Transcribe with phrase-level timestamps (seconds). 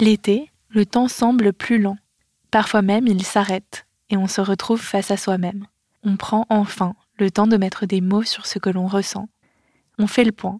[0.00, 1.98] L'été, le temps semble plus lent.
[2.50, 5.66] Parfois même, il s'arrête et on se retrouve face à soi-même.
[6.04, 9.28] On prend enfin le temps de mettre des mots sur ce que l'on ressent.
[9.98, 10.58] On fait le point.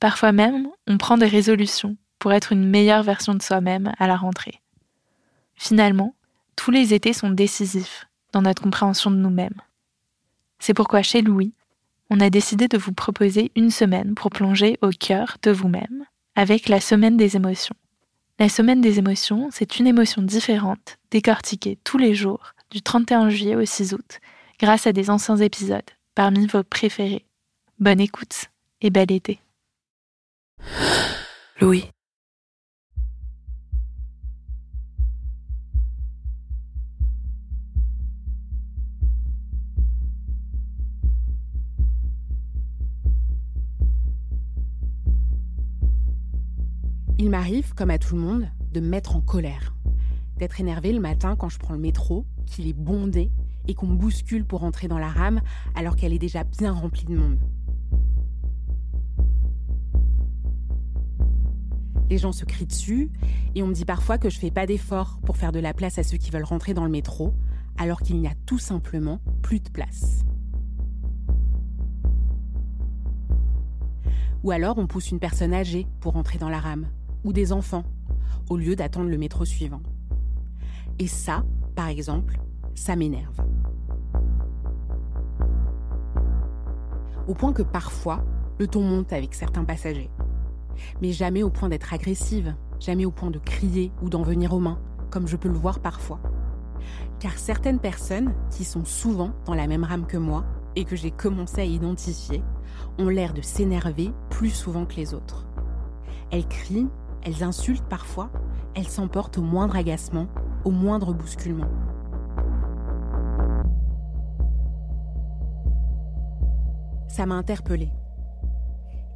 [0.00, 4.16] Parfois même, on prend des résolutions pour être une meilleure version de soi-même à la
[4.16, 4.62] rentrée.
[5.54, 6.14] Finalement,
[6.56, 9.60] tous les étés sont décisifs dans notre compréhension de nous-mêmes.
[10.60, 11.52] C'est pourquoi chez Louis,
[12.08, 16.70] on a décidé de vous proposer une semaine pour plonger au cœur de vous-même avec
[16.70, 17.76] la semaine des émotions.
[18.38, 23.56] La semaine des émotions, c'est une émotion différente, décortiquée tous les jours, du 31 juillet
[23.56, 24.20] au 6 août,
[24.58, 27.26] grâce à des anciens épisodes, parmi vos préférés.
[27.78, 28.46] Bonne écoute
[28.80, 29.38] et bel été.
[31.60, 31.84] Louis.
[47.22, 49.76] Il m'arrive, comme à tout le monde, de me mettre en colère.
[50.38, 53.30] D'être énervé le matin quand je prends le métro, qu'il est bondé
[53.68, 55.40] et qu'on me bouscule pour entrer dans la rame
[55.76, 57.38] alors qu'elle est déjà bien remplie de monde.
[62.10, 63.12] Les gens se crient dessus
[63.54, 65.98] et on me dit parfois que je fais pas d'efforts pour faire de la place
[65.98, 67.34] à ceux qui veulent rentrer dans le métro
[67.78, 70.24] alors qu'il n'y a tout simplement plus de place.
[74.42, 76.88] Ou alors on pousse une personne âgée pour entrer dans la rame
[77.24, 77.84] ou des enfants,
[78.48, 79.82] au lieu d'attendre le métro suivant.
[80.98, 81.44] Et ça,
[81.74, 82.38] par exemple,
[82.74, 83.40] ça m'énerve.
[87.28, 88.24] Au point que parfois,
[88.58, 90.10] le ton monte avec certains passagers.
[91.00, 94.60] Mais jamais au point d'être agressive, jamais au point de crier ou d'en venir aux
[94.60, 96.20] mains, comme je peux le voir parfois.
[97.20, 100.44] Car certaines personnes, qui sont souvent dans la même rame que moi,
[100.74, 102.42] et que j'ai commencé à identifier,
[102.98, 105.46] ont l'air de s'énerver plus souvent que les autres.
[106.30, 106.88] Elles crient,
[107.22, 108.30] elles insultent parfois,
[108.74, 110.26] elles s'emportent au moindre agacement,
[110.64, 111.68] au moindre bousculement.
[117.08, 117.92] Ça m'a interpellée.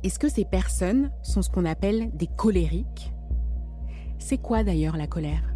[0.02, 3.12] Est-ce que ces personnes sont ce qu'on appelle des colériques?
[4.18, 5.54] C'est quoi d'ailleurs la colère?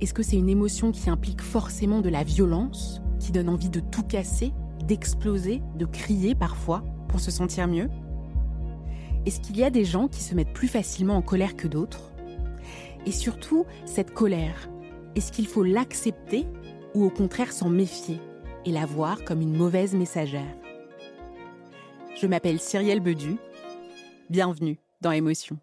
[0.00, 3.80] Est-ce que c'est une émotion qui implique forcément de la violence, qui donne envie de
[3.80, 4.52] tout casser,
[4.86, 7.88] d'exploser, de crier parfois pour se sentir mieux?
[9.26, 12.12] Est-ce qu'il y a des gens qui se mettent plus facilement en colère que d'autres?
[13.06, 14.70] Et surtout, cette colère,
[15.16, 16.46] est-ce qu'il faut l'accepter
[16.94, 18.20] ou au contraire s'en méfier
[18.64, 20.56] et la voir comme une mauvaise messagère?
[22.20, 23.36] Je m'appelle Cyrielle Bedu.
[24.30, 25.58] Bienvenue dans Émotion.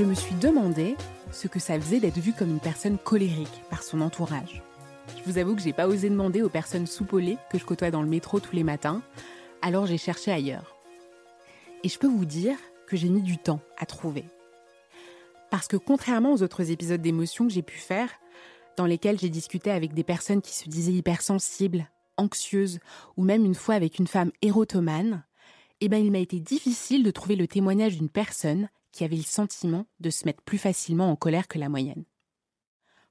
[0.00, 0.96] Je me suis demandé
[1.30, 4.62] ce que ça faisait d'être vue comme une personne colérique par son entourage.
[5.08, 8.00] Je vous avoue que j'ai pas osé demander aux personnes soupolées que je côtoie dans
[8.00, 9.02] le métro tous les matins,
[9.60, 10.74] alors j'ai cherché ailleurs.
[11.84, 12.56] Et je peux vous dire
[12.86, 14.24] que j'ai mis du temps à trouver.
[15.50, 18.08] Parce que contrairement aux autres épisodes d'émotion que j'ai pu faire,
[18.78, 22.78] dans lesquels j'ai discuté avec des personnes qui se disaient hypersensibles, anxieuses,
[23.18, 25.24] ou même une fois avec une femme érotomane,
[25.82, 29.22] eh ben il m'a été difficile de trouver le témoignage d'une personne qui avaient le
[29.22, 32.04] sentiment de se mettre plus facilement en colère que la moyenne.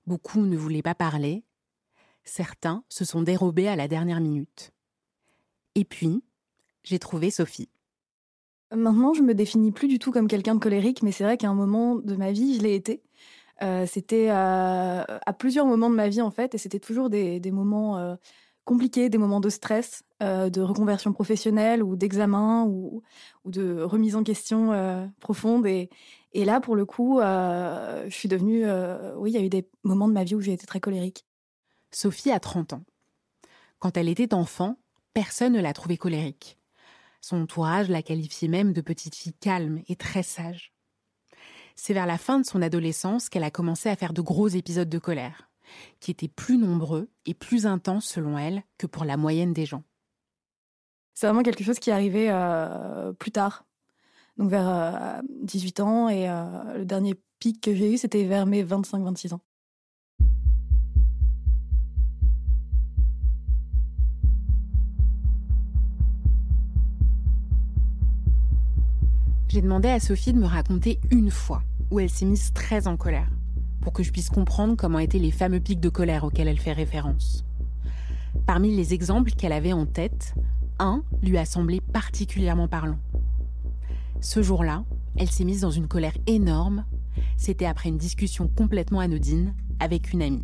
[0.05, 1.43] Beaucoup ne voulaient pas parler,
[2.23, 4.71] certains se sont dérobés à la dernière minute.
[5.75, 6.23] Et puis,
[6.83, 7.69] j'ai trouvé Sophie.
[8.71, 11.49] Maintenant, je me définis plus du tout comme quelqu'un de colérique, mais c'est vrai qu'à
[11.49, 13.01] un moment de ma vie, je l'ai été.
[13.61, 17.97] Euh, c'était à plusieurs moments de ma vie en fait, et c'était toujours des, moments
[17.97, 18.15] euh,
[18.65, 23.01] compliqués, des moments de stress, euh, de reconversion professionnelle ou d'examen ou,
[23.45, 25.65] de remise en question euh, profonde.
[25.65, 25.89] Et,
[26.33, 28.65] là, pour le coup, euh, je suis devenue.
[29.17, 31.25] oui, il y a eu des moments de ma vie où j'ai été très colérique.
[31.91, 32.83] Sophie a 30 ans.
[33.79, 34.77] Quand elle était enfant,
[35.13, 36.57] personne ne l'a trouvée colérique.
[37.21, 40.73] Son entourage la qualifiait même de petite fille calme et très sage.
[41.75, 44.89] C'est vers la fin de son adolescence qu'elle a commencé à faire de gros épisodes
[44.89, 45.48] de colère
[45.99, 49.83] qui étaient plus nombreux et plus intenses selon elle que pour la moyenne des gens.
[51.13, 53.65] C'est vraiment quelque chose qui est arrivé euh, plus tard,
[54.37, 58.45] donc vers 18 euh, ans, et euh, le dernier pic que j'ai eu, c'était vers
[58.45, 59.41] mes 25-26 ans.
[69.49, 72.95] J'ai demandé à Sophie de me raconter une fois où elle s'est mise très en
[72.95, 73.29] colère
[73.81, 76.73] pour que je puisse comprendre comment étaient les fameux pics de colère auxquels elle fait
[76.73, 77.45] référence.
[78.45, 80.35] Parmi les exemples qu'elle avait en tête,
[80.79, 82.99] un lui a semblé particulièrement parlant.
[84.21, 84.83] Ce jour-là,
[85.17, 86.85] elle s'est mise dans une colère énorme.
[87.37, 90.43] C'était après une discussion complètement anodine avec une amie.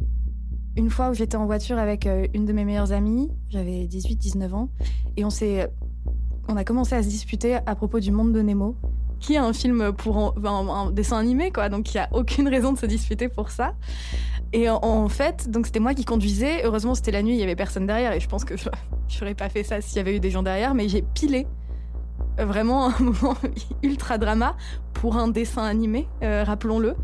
[0.77, 4.53] Une fois où j'étais en voiture avec euh, une de mes meilleures amies, j'avais 18-19
[4.53, 4.69] ans,
[5.15, 5.71] et on s'est,
[6.49, 8.75] on a commencé à se disputer à propos du monde de Nemo,
[9.19, 11.69] qui est un film pour un, dessin animé, quoi.
[11.69, 13.75] Donc il n'y a aucune raison de se disputer pour ça.
[14.53, 16.63] Et en, fait, donc c'était moi qui conduisais.
[16.63, 18.69] Heureusement, c'était la nuit, il y avait personne derrière, et je pense que je
[19.19, 20.73] n'aurais pas fait ça s'il y avait eu des gens derrière.
[20.73, 21.47] Mais j'ai pilé
[22.37, 23.37] vraiment un moment
[23.83, 24.55] ultra drama
[24.93, 26.95] pour un dessin animé, euh, rappelons-le.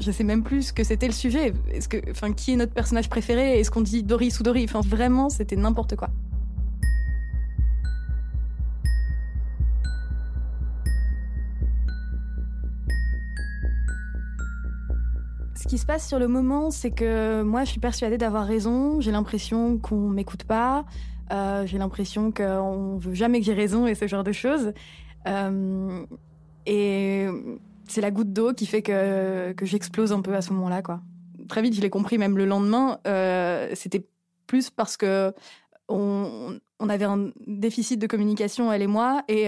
[0.00, 1.54] Je sais même plus ce que c'était le sujet.
[1.72, 3.58] Est-ce que, enfin, qui est notre personnage préféré?
[3.58, 4.64] Est-ce qu'on dit Doris ou Dory?
[4.64, 6.10] Enfin, vraiment, c'était n'importe quoi.
[15.58, 19.00] Ce qui se passe sur le moment, c'est que moi, je suis persuadée d'avoir raison.
[19.00, 20.84] J'ai l'impression qu'on m'écoute pas.
[21.32, 24.72] Euh, j'ai l'impression qu'on veut jamais que j'ai raison et ce genre de choses.
[25.26, 26.06] Euh,
[26.64, 27.26] et
[27.88, 31.00] c'est la goutte d'eau qui fait que, que j'explose un peu à ce moment-là, quoi.
[31.48, 34.06] Très vite, je l'ai compris, même le lendemain, euh, c'était
[34.46, 35.34] plus parce que
[35.88, 39.46] on, on, avait un déficit de communication, elle et moi, et,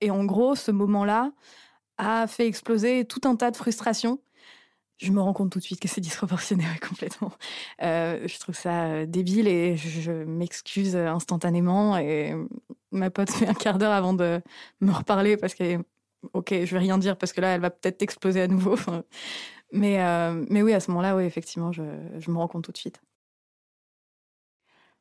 [0.00, 1.32] et en gros, ce moment-là
[1.98, 4.20] a fait exploser tout un tas de frustrations
[5.00, 7.32] je me rends compte tout de suite que c'est disproportionné complètement.
[7.82, 11.96] Euh, je trouve ça euh, débile et je, m'excuse instantanément.
[11.96, 12.34] Et
[12.90, 14.40] ma pote fait un quart d'heure avant de
[14.80, 15.78] me reparler parce que,
[16.34, 18.76] ok, je vais rien dire parce que là, elle va peut-être exploser à nouveau.
[19.72, 21.82] mais, euh, mais oui, à ce moment-là, oui, effectivement, je,
[22.18, 23.00] je me rends compte tout de suite.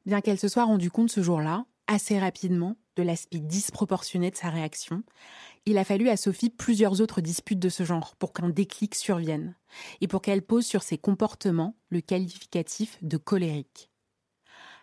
[0.06, 4.50] Bien qu'elle se soit rendue compte ce jour-là, assez rapidement, de l'aspect disproportionné de sa
[4.50, 5.04] réaction,
[5.66, 9.56] il a fallu à Sophie plusieurs autres disputes de ce genre pour qu'un déclic survienne
[10.02, 13.90] et pour qu'elle pose sur ses comportements le qualificatif de colérique.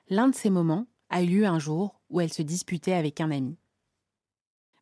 [0.08, 3.31] L'un de ces moments a eu lieu un jour où elle se disputait avec un
[3.31, 3.56] ami.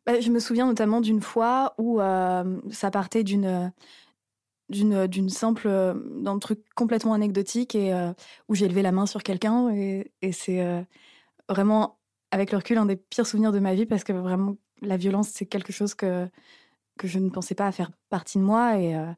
[0.05, 3.71] Bah, je me souviens notamment d'une fois où euh, ça partait d'une
[4.69, 5.69] d'une d'une simple
[6.21, 8.13] d'un truc complètement anecdotique et euh,
[8.47, 10.81] où j'ai levé la main sur quelqu'un et, c'est euh,
[11.49, 11.99] vraiment
[12.31, 15.29] avec le recul un des pires souvenirs de ma vie parce que vraiment la violence,
[15.29, 16.27] c'est quelque chose que,
[16.97, 19.11] que je ne pensais pas faire partie de moi et, euh,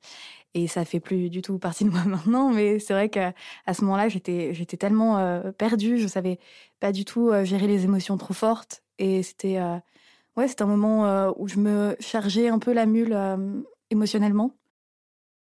[0.54, 2.52] et ça fait plus du tout partie de moi maintenant.
[2.52, 3.34] Mais c'est vrai qu'à
[3.72, 6.40] ce moment-là, j'étais, tellement euh, perdue, je savais
[6.80, 9.60] pas du tout euh, gérer les émotions trop fortes et c'était,
[10.36, 13.16] ouais, c'était un moment où je me chargeais un peu la mule
[13.92, 14.56] émotionnellement.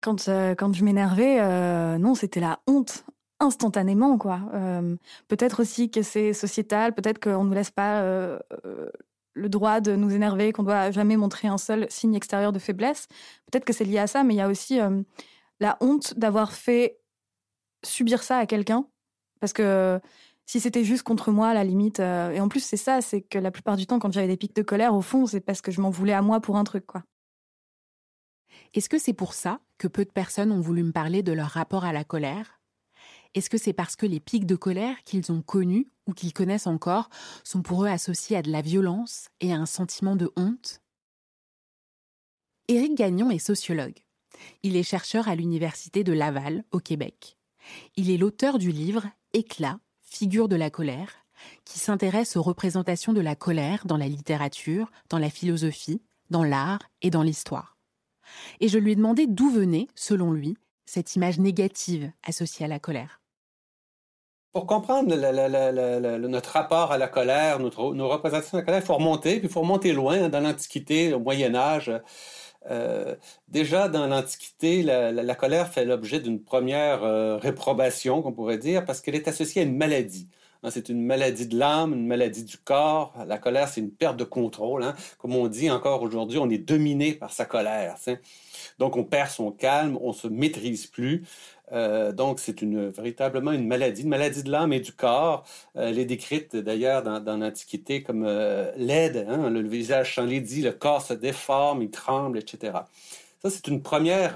[0.00, 0.26] Quand,
[0.56, 3.04] quand je m'énervais, non, c'était la honte
[3.40, 4.40] instantanément quoi.
[5.28, 8.02] peut-être aussi que c'est sociétal, peut-être qu'on nous laisse pas
[9.34, 13.06] le droit de nous énerver, qu'on doit jamais montrer un seul signe extérieur de faiblesse.
[13.50, 15.02] Peut-être que c'est lié à ça, mais il y a aussi euh,
[15.60, 16.98] la honte d'avoir fait
[17.84, 18.86] subir ça à quelqu'un.
[19.40, 20.00] Parce que
[20.46, 23.22] si c'était juste contre moi, à la limite, euh, et en plus c'est ça, c'est
[23.22, 25.60] que la plupart du temps, quand j'avais des pics de colère, au fond, c'est parce
[25.60, 27.04] que je m'en voulais à moi pour un truc, quoi.
[28.74, 31.48] Est-ce que c'est pour ça que peu de personnes ont voulu me parler de leur
[31.48, 32.59] rapport à la colère?
[33.34, 36.66] Est-ce que c'est parce que les pics de colère qu'ils ont connus ou qu'ils connaissent
[36.66, 37.08] encore
[37.44, 40.80] sont pour eux associés à de la violence et à un sentiment de honte?
[42.66, 43.98] Éric Gagnon est sociologue.
[44.62, 47.36] Il est chercheur à l'Université de Laval, au Québec.
[47.96, 51.12] Il est l'auteur du livre Éclat, figure de la colère,
[51.64, 56.80] qui s'intéresse aux représentations de la colère dans la littérature, dans la philosophie, dans l'art
[57.02, 57.76] et dans l'histoire.
[58.60, 60.56] Et je lui ai demandé d'où venait, selon lui,
[60.86, 63.19] cette image négative associée à la colère.
[64.52, 68.94] Pour comprendre notre rapport à la colère, notre, nos représentations de la colère, il faut
[68.94, 71.92] remonter, puis il faut remonter loin, hein, dans l'Antiquité, au Moyen Âge.
[72.68, 73.14] Euh,
[73.46, 79.00] déjà dans l'Antiquité, la, colère fait l'objet d'une première euh, réprobation, qu'on pourrait dire, parce
[79.00, 80.28] qu'elle est associée à une maladie.
[80.62, 83.14] Hein, c'est une maladie de l'âme, une maladie du corps.
[83.26, 84.82] La colère, c'est une perte de contrôle.
[84.82, 84.94] Hein.
[85.18, 87.96] Comme on dit encore aujourd'hui, on est dominé par sa colère.
[88.78, 91.24] Donc on perd son calme, on se maîtrise plus.
[91.72, 95.44] Euh, donc, c'est une véritablement une maladie, une maladie de l'âme et du corps.
[95.76, 100.72] Euh, elle est décrite d'ailleurs dans, l'Antiquité comme euh, laide, hein, le, visage s'enlaidit, le
[100.72, 102.72] corps se déforme, il tremble, etc.
[103.42, 104.34] Ça, c'est une première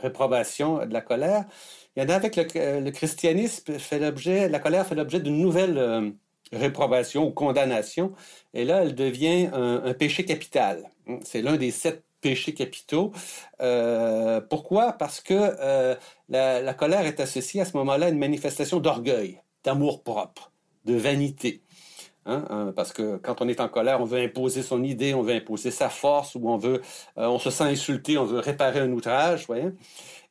[0.00, 1.44] réprobation de la colère.
[1.96, 6.12] Il y en a avec le, christianisme, la colère fait l'objet d'une nouvelle
[6.52, 8.12] réprobation ou condamnation.
[8.54, 10.84] Et là, elle devient un, un péché capital.
[11.24, 13.12] C'est l'un des sept péchés capitaux.
[13.60, 14.92] Euh, pourquoi?
[14.92, 15.94] Parce que euh,
[16.28, 20.52] la, colère est associée à ce moment-là à une manifestation d'orgueil, d'amour propre,
[20.84, 21.62] de vanité.
[22.26, 25.22] Hein, hein, parce que quand on est en colère, on veut imposer son idée, on
[25.22, 26.82] veut imposer sa force, ou on veut,
[27.16, 29.46] euh, on se sent insulté, on veut réparer un outrage.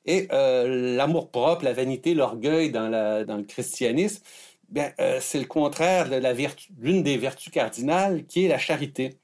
[0.06, 4.24] Et l'amour propre, la vanité, l'orgueil dans, le christianisme,
[4.70, 6.22] ben, c'est le contraire de
[6.80, 9.18] l'une des vertus cardinales qui est la charité.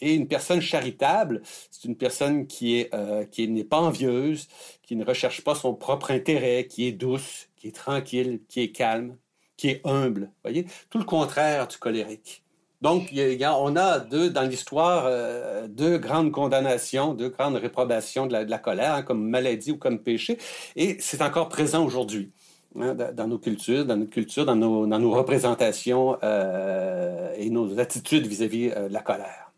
[0.00, 4.48] Et une personne charitable, c'est une personne qui est euh, qui n'est pas envieuse,
[4.82, 8.70] qui ne recherche pas son propre intérêt, qui est douce, qui est tranquille, qui est
[8.70, 9.16] calme,
[9.56, 10.30] qui est humble.
[10.42, 12.42] Voyez, tout le contraire du colérique.
[12.80, 18.58] Donc, on a deux, dans l'histoire euh, deux grandes condamnations, deux grandes réprobations de la,
[18.58, 20.38] colère, hein, comme maladie ou comme péché,
[20.76, 22.32] et c'est encore présent aujourd'hui.
[22.78, 27.78] Hein, dans nos cultures, dans notre culture, dans nos, dans nos représentations euh, et nos
[27.80, 29.49] attitudes vis-à-vis de la colère.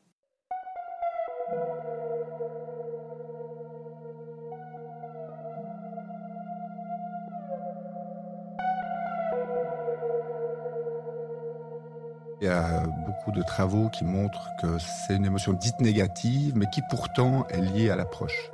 [12.43, 16.67] Il y a beaucoup de travaux qui montrent que c'est une émotion dite négative, mais
[16.75, 18.51] qui pourtant est liée à l'approche.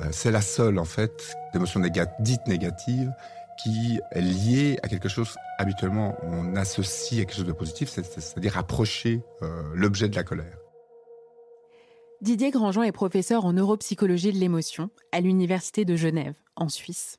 [0.00, 1.80] Euh, c'est la seule, en fait, d'émotion
[2.18, 3.12] dite négative
[3.62, 8.58] qui est liée à quelque chose habituellement on associe à quelque chose de positif, c'est-à-dire
[8.58, 10.58] approcher euh, l'objet de la colère.
[12.22, 17.18] Didier Grandjean est professeur en neuropsychologie de l'émotion à l'Université de Genève, en Suisse.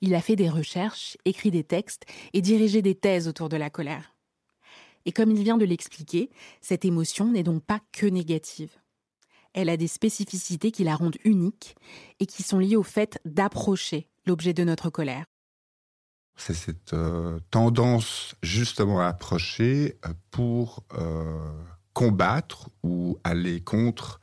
[0.00, 3.70] Il a fait des recherches, écrit des textes et dirigé des thèses autour de la
[3.70, 4.15] colère.
[5.06, 8.72] Et comme il vient de l'expliquer, cette émotion n'est donc pas que négative.
[9.54, 11.76] Elle a des spécificités qui la rendent unique
[12.20, 15.24] et qui sont liées au fait d'approcher l'objet de notre colère.
[16.36, 21.50] C'est cette euh, tendance justement à approcher euh, pour euh,
[21.94, 24.20] combattre ou aller contre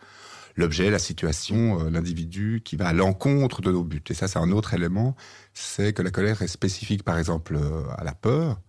[0.56, 4.04] l'objet, la situation, l'individu qui va à l'encontre de nos buts.
[4.10, 5.16] Et ça, c'est un autre élément,
[5.56, 7.58] c'est que la colère est spécifique, par exemple,
[7.98, 8.62] à la peur,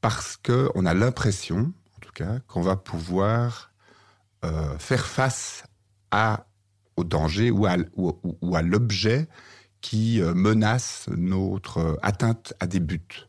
[0.00, 3.72] parce qu'on a l'impression, en tout cas, qu'on va pouvoir
[4.44, 5.64] euh, faire face
[6.96, 9.28] au danger ou à, ou, à l'objet
[9.80, 13.26] qui euh, menace notre euh, atteinte à des buts.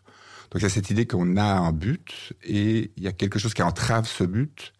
[0.49, 3.39] Donc il y a cette idée qu'on a un but et il y a quelque
[3.39, 4.73] chose qui entrave ce but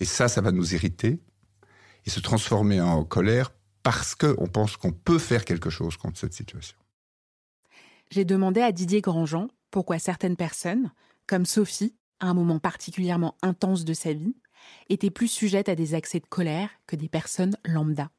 [0.00, 1.20] et ça, ça va nous irriter
[2.04, 6.34] et se transformer en colère parce qu'on pense qu'on peut faire quelque chose contre cette
[6.34, 6.76] situation.
[8.10, 10.92] J'ai demandé à Didier Grandjean pourquoi certaines personnes,
[11.26, 14.36] comme Sophie, à un moment particulièrement intense de sa vie,
[14.88, 18.10] était plus sujette à des accès de colère que des personnes lambda.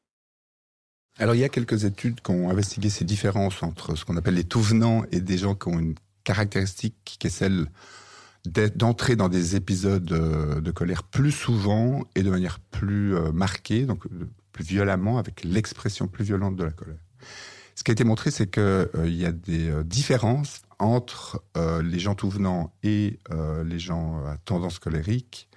[1.17, 4.35] Alors il y a quelques études qui ont investigué ces différences entre ce qu'on appelle
[4.35, 7.67] les tout venants et des gens qui ont une caractéristique qui est celle
[8.75, 13.85] d'entrer dans des épisodes euh, de colère plus souvent et de manière plus euh, marquée,
[13.85, 16.99] donc euh, plus violemment, avec l'expression plus violente de la colère.
[17.73, 22.15] Ce qui a été montré, c'est qu'il y a des différences entre euh, les gens
[22.15, 25.47] tout venants et euh, les gens à tendance colérique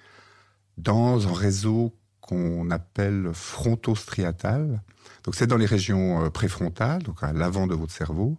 [0.77, 4.81] dans un réseau qu'on appelle frontostriatal.
[5.23, 8.37] Donc c'est dans les régions euh, préfrontales, donc à l'avant de votre cerveau.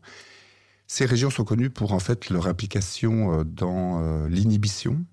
[0.87, 5.05] Ces régions sont connues pour en fait leur implication dans l'inhibition.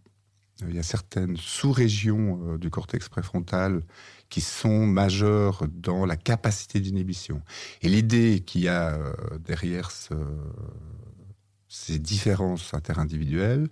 [0.67, 3.83] Il y a certaines sous-régions du cortex préfrontal
[4.27, 7.43] qui sont majeures dans la capacité d'inhibition.
[7.83, 8.97] Et l'idée qu'il y a
[9.45, 10.15] derrière ce,
[11.67, 13.67] ces différences interindividuelles,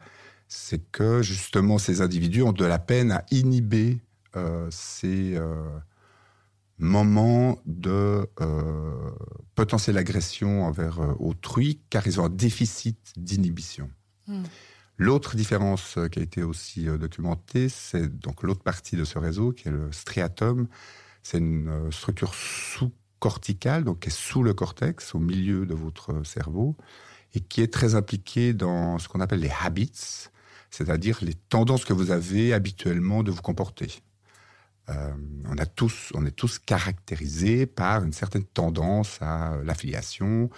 [0.48, 4.00] c'est que justement ces individus ont de la peine à inhiber
[4.36, 5.64] euh, ces euh,
[6.78, 9.12] moments de euh,
[9.56, 13.90] potentielle agression envers autrui, car ils ont un déficit d'inhibition.
[14.28, 14.44] Hmm.
[14.98, 19.68] L'autre différence qui a été aussi documentée, c'est donc l'autre partie de ce réseau, qui
[19.68, 20.68] est le striatum.
[21.22, 26.78] C'est une structure sous-corticale, donc qui est sous le cortex, au milieu de votre cerveau,
[27.36, 30.30] et qui est très impliqué dans ce qu'on appelle les habits,
[30.72, 33.92] c'est-à-dire les tendances que vous avez habituellement de vous comporter.
[34.89, 35.13] Euh,
[35.46, 40.50] on, a tous, on est tous caractérisés par une certaine tendance à l'affiliation,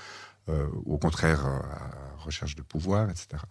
[0.49, 3.43] euh, au contraire à la recherche de pouvoir, etc.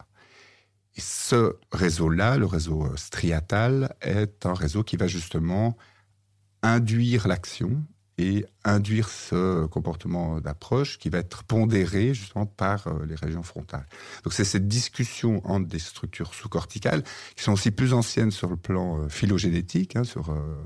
[0.95, 5.77] Et ce réseau-là, le réseau striatal, est un réseau qui va justement
[6.63, 7.83] induire l'action
[8.19, 13.87] et induire ce comportement d'approche qui va être pondéré justement par euh, les régions frontales.
[14.25, 17.03] Donc c'est cette discussion entre des structures sous-corticales
[17.35, 20.57] qui sont aussi plus anciennes sur le plan euh, phylogénétique, hein, sur euh,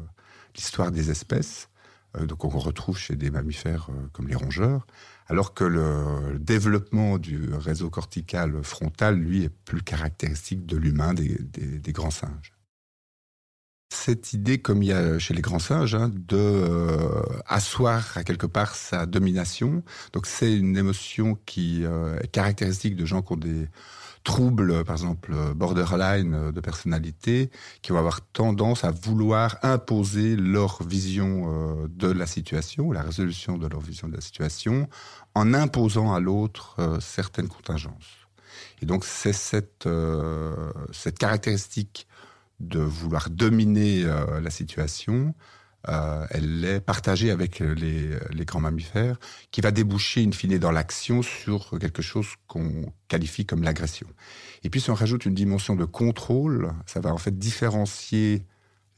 [0.55, 1.69] l'histoire des espèces,
[2.19, 4.85] donc on retrouve chez des mammifères comme les rongeurs,
[5.29, 11.93] alors que le, développement du réseau cortical frontal, lui, est plus caractéristique de l'humain, des
[11.93, 12.53] grands singes
[13.93, 18.23] cette idée, comme il y a chez les grands singes, hein, de euh, asseoir à
[18.23, 19.83] quelque part sa domination.
[20.13, 23.67] Donc c'est une émotion qui euh, est caractéristique de gens qui ont des
[24.23, 27.51] troubles, par exemple borderline de personnalité,
[27.83, 33.59] qui vont avoir tendance à vouloir imposer leur vision euh, de la situation, la résolution
[33.59, 34.89] de leur vision de la situation,
[35.35, 38.29] en imposant à l'autre certaines contingences.
[38.83, 39.89] Et donc c'est cette,
[40.93, 42.09] cette caractéristique
[42.61, 45.35] de vouloir dominer euh, la situation,
[45.89, 49.19] euh, elle est partagée avec les, grands mammifères,
[49.51, 54.07] qui va déboucher in fine dans l'action sur quelque chose qu'on qualifie comme l'agression.
[54.63, 58.45] Et puis si on rajoute une dimension de contrôle, ça va en fait différencier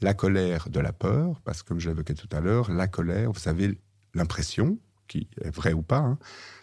[0.00, 3.31] la colère de la peur, parce que comme je l'évoquais tout à l'heure, la colère,
[3.31, 3.78] vous savez,
[4.14, 6.19] l'impression, qui est vraie ou pas, hein,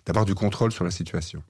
[0.05, 1.41] d'avoir du contrôle sur la situation.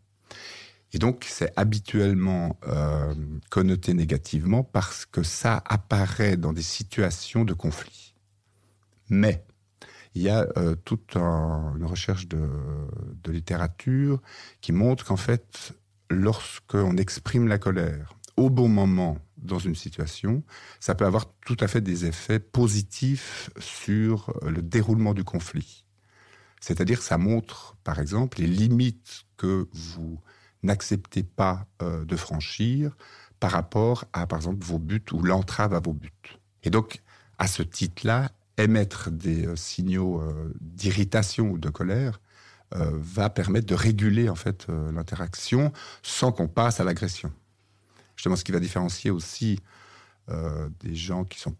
[0.93, 3.13] Et donc, c'est habituellement euh,
[3.50, 8.15] connoté négativement parce que ça apparaît dans des situations de conflit.
[9.10, 9.46] Mais
[10.15, 12.50] il y a euh, toute une recherche de,
[13.27, 14.19] littérature
[14.60, 15.74] qui montre qu'en fait,
[16.10, 20.43] lorsqu'on exprime la colère au bon moment dans une situation,
[20.79, 25.86] ça peut avoir tout à fait des effets positifs sur le déroulement du conflit.
[26.60, 30.19] C'est-à-dire, ça montre, par exemple, les limites que vous
[30.63, 32.96] n'acceptez pas euh, de franchir
[33.39, 36.12] par rapport à, par exemple, vos buts ou l'entrave à vos buts.
[36.63, 37.01] Et donc,
[37.38, 42.20] à ce titre-là, émettre des euh, signaux euh, d'irritation ou de colère
[42.72, 45.74] va permettre de réguler en fait l'interaction
[46.04, 47.34] sans qu'on passe à l'agression.
[48.16, 49.60] Justement, ce qui va différencier aussi
[50.28, 51.56] des gens qui sont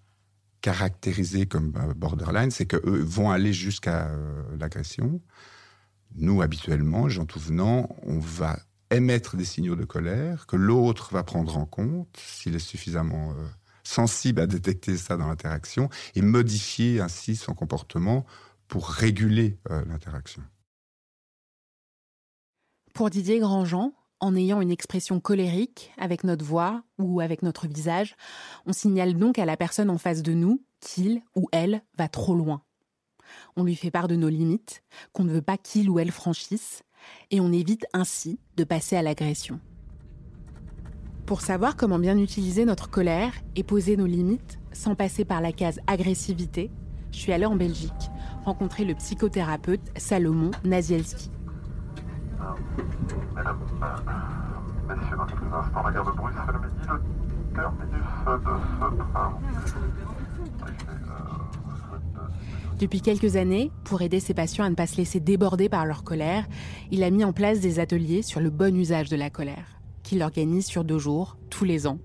[0.62, 4.08] caractérisés comme borderline, c'est qu'eux vont aller jusqu'à
[4.60, 5.20] l'agression.
[6.16, 8.60] Nous, habituellement, gens tout venant, on va
[8.92, 13.46] émettre des signaux de colère que l'autre va prendre en compte s'il est suffisamment euh,
[13.84, 18.26] sensible à détecter ça dans l'interaction et modifier ainsi son comportement
[18.68, 20.44] pour réguler euh, l'interaction.
[22.94, 28.16] Pour Didier Grandjean, en ayant une expression colérique avec notre voix ou avec notre visage,
[28.66, 32.36] on signale donc à la personne en face de nous qu'il ou elle va trop
[32.36, 32.62] loin.
[33.56, 36.84] On lui fait part de nos limites, qu'on ne veut pas qu'il ou elle franchisse,
[37.32, 39.60] et on évite ainsi de passer à l'agression.
[41.26, 45.52] Pour savoir comment bien utiliser notre colère et poser nos limites sans passer par la
[45.52, 46.72] case agressivité,
[47.12, 48.10] je suis allée en Belgique
[48.46, 51.30] rencontrer le psychothérapeute Salomon Nazielski.
[62.80, 66.06] Depuis quelques années, pour aider ses patients à ne pas se laisser déborder par leur
[66.06, 66.48] colère,
[66.92, 70.24] il a mis en place des ateliers sur le bon usage de la colère, qu'il
[70.24, 72.00] organise sur deux jours, tous les ans.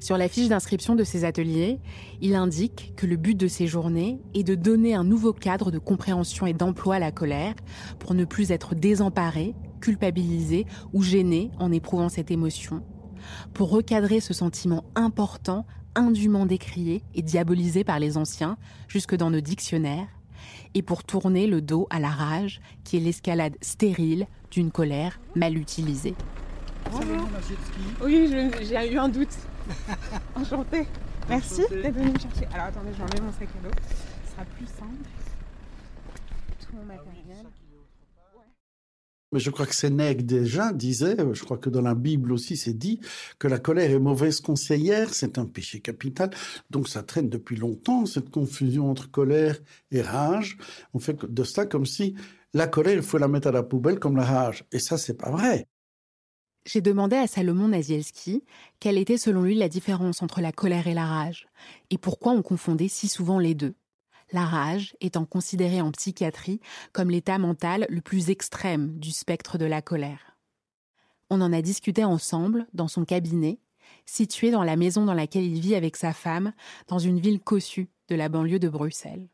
[0.00, 1.78] Sur la fiche d'inscription de ces ateliers,
[2.20, 5.78] il indique que le but de ces journées est de donner un nouveau cadre de
[5.78, 7.54] compréhension et d'emploi à la colère
[8.00, 12.82] pour ne plus être désemparé, culpabilisé ou gêné en éprouvant cette émotion,
[13.52, 15.64] pour recadrer ce sentiment important
[15.94, 18.56] indûment décrié et diabolisé par les anciens,
[18.88, 20.08] jusque dans nos dictionnaires,
[20.74, 25.56] et pour tourner le dos à la rage, qui est l'escalade stérile d'une colère mal
[25.56, 26.14] utilisée.
[28.02, 28.30] Oui,
[28.62, 29.36] j'ai eu un doute.
[30.34, 30.86] Enchantée.
[31.28, 32.46] Merci d'être venu me chercher.
[32.52, 33.74] Alors attendez, je vais enlever mon sac à dos.
[34.26, 35.08] Ce sera plus simple.
[36.60, 37.46] Tout mon matériel.
[39.34, 42.72] Mais je crois que Sénèque déjà disait, je crois que dans la Bible aussi c'est
[42.72, 43.00] dit,
[43.40, 46.30] que la colère est mauvaise conseillère, c'est un péché capital.
[46.70, 49.58] Donc ça traîne depuis longtemps, cette confusion entre colère
[49.90, 50.56] et rage.
[50.94, 52.14] On fait de ça comme si
[52.52, 54.64] la colère, il faut la mettre à la poubelle comme la rage.
[54.70, 55.66] Et ça, c'est pas vrai.
[56.64, 58.44] J'ai demandé à Salomon Nazielski
[58.78, 61.48] quelle était selon lui la différence entre la colère et la rage,
[61.90, 63.74] et pourquoi on confondait si souvent les deux?
[64.32, 66.60] La rage étant considérée en psychiatrie
[66.92, 70.36] comme l'état mental le plus extrême du spectre de la colère.
[71.30, 73.58] On en a discuté ensemble dans son cabinet,
[74.06, 76.52] situé dans la maison dans laquelle il vit avec sa femme,
[76.88, 79.28] dans une ville cossue de la banlieue de Bruxelles.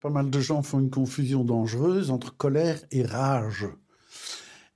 [0.00, 3.66] Pas mal de gens font une confusion dangereuse entre colère et rage.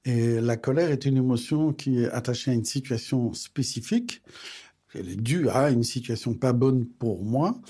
[0.05, 4.23] Et la colère est une émotion qui est attachée à une situation spécifique.
[4.95, 7.61] Elle est due à une situation pas bonne pour moi.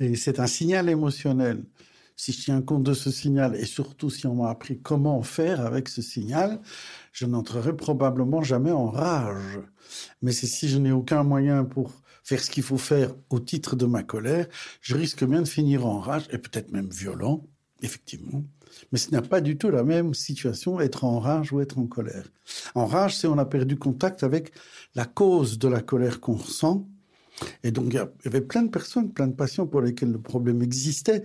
[0.00, 1.64] Et c'est un signal émotionnel.
[2.16, 5.64] Si je tiens compte de ce signal et surtout si on m'a appris comment faire
[5.64, 6.60] avec ce signal,
[7.12, 9.60] je n'entrerai probablement jamais en rage.
[10.20, 11.92] Mais si je n'ai aucun moyen pour
[12.24, 14.48] faire ce qu'il faut faire au titre de ma colère,
[14.80, 17.46] je risque bien de finir en rage et peut-être même violent,
[17.82, 18.42] effectivement.
[18.90, 21.86] Mais ce n'est pas du tout la même situation, être en rage ou être en
[21.86, 22.28] colère.
[22.74, 24.52] En rage, c'est on a perdu contact avec
[24.94, 26.88] la cause de la colère qu'on ressent
[27.62, 30.62] et donc, il y avait plein de personnes, plein de patients pour lesquels le problème
[30.62, 31.22] existait.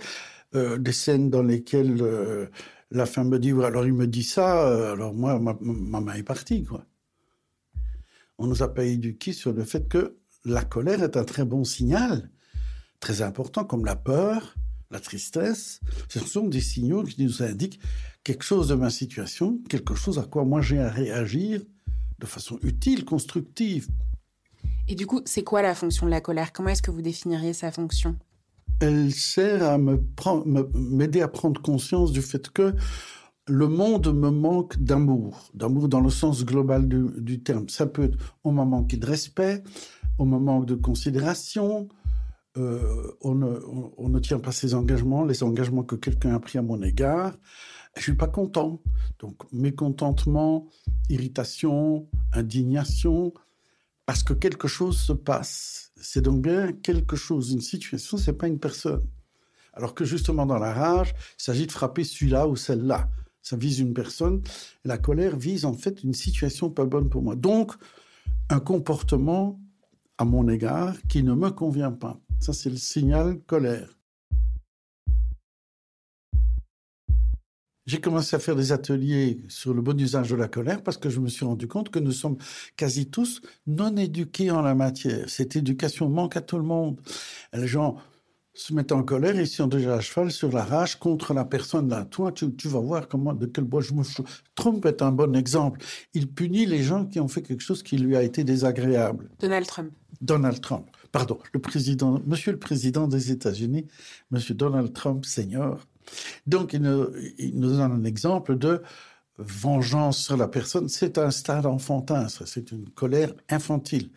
[0.55, 2.45] Euh, des scènes dans lesquelles euh,
[2.91, 6.23] la femme me dit, alors il me dit ça, euh, alors moi, ma, main est
[6.23, 6.85] partie, quoi.
[8.37, 11.63] On nous a pas éduqués sur le fait que la colère est un très bon
[11.63, 12.29] signal,
[12.99, 14.55] très important, comme la peur,
[14.91, 15.79] la tristesse.
[16.07, 17.79] Ce sont des signaux qui nous indiquent
[18.23, 21.61] quelque chose de ma situation, quelque chose à quoi moi j'ai à réagir
[22.19, 23.87] de façon utile, constructive.
[24.87, 26.51] Et du coup, c'est quoi la fonction de la colère?
[26.51, 28.17] Comment est-ce que vous définiriez sa fonction?
[28.79, 32.73] Elle sert à m'aider à prendre conscience du fait que
[33.47, 37.69] le monde me manque d'amour, d'amour dans le sens global du, terme.
[37.69, 39.63] Ça peut être on m'a manqué de respect,
[40.17, 41.87] on me manque de considération,
[42.57, 43.59] euh, on, ne,
[43.97, 47.33] on, ne, tient pas ses engagements, les engagements que quelqu'un a pris à mon égard.
[47.95, 48.81] Je suis pas content.
[49.19, 50.67] Donc mécontentement,
[51.09, 53.33] irritation, indignation,
[54.05, 55.91] parce que quelque chose se passe.
[55.95, 59.03] C'est donc bien quelque chose, une situation, c'est pas une personne.
[59.73, 63.09] Alors que justement dans la rage, il s'agit de frapper celui-là ou celle-là.
[63.41, 64.41] Ça vise une personne.
[64.85, 67.35] la colère vise en fait une situation pas bonne pour moi.
[67.35, 67.73] Donc
[68.49, 69.59] un comportement
[70.17, 72.19] à mon égard qui ne me convient pas.
[72.39, 73.97] Ça c'est le signal colère.
[77.85, 81.09] J'ai commencé à faire des ateliers sur le bon usage de la colère parce que
[81.09, 82.37] je me suis rendu compte que nous sommes
[82.77, 85.29] quasi tous non éduqués en la matière.
[85.29, 87.01] Cette éducation manque à tout le monde.
[87.51, 87.97] Les gens
[88.53, 91.89] se mettent en colère et sont déjà à cheval sur la rage contre la personne
[91.89, 92.05] là.
[92.05, 94.03] Toi, tu, vas voir comment, de quel bois je me
[94.55, 95.81] Trump est un bon exemple.
[96.13, 99.29] Il punit les gens qui ont fait quelque chose qui lui a été désagréable.
[99.39, 99.91] Donald Trump.
[100.21, 100.85] Donald Trump.
[101.11, 103.87] Pardon, le président, monsieur le président des États-Unis,
[104.31, 105.79] monsieur Donald Trump, senior,
[106.47, 107.05] donc, il nous,
[107.53, 108.81] donne un exemple de
[109.37, 110.89] vengeance sur la personne.
[110.89, 114.11] C'est un stade enfantin, c'est une colère infantile.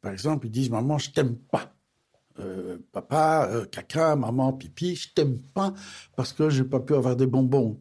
[0.00, 1.74] Par exemple, ils disent Maman, je t'aime pas.
[2.38, 5.74] Euh, papa, euh, caca, maman, pipi, je t'aime pas
[6.16, 7.78] parce que j'ai pas pu avoir des bonbons.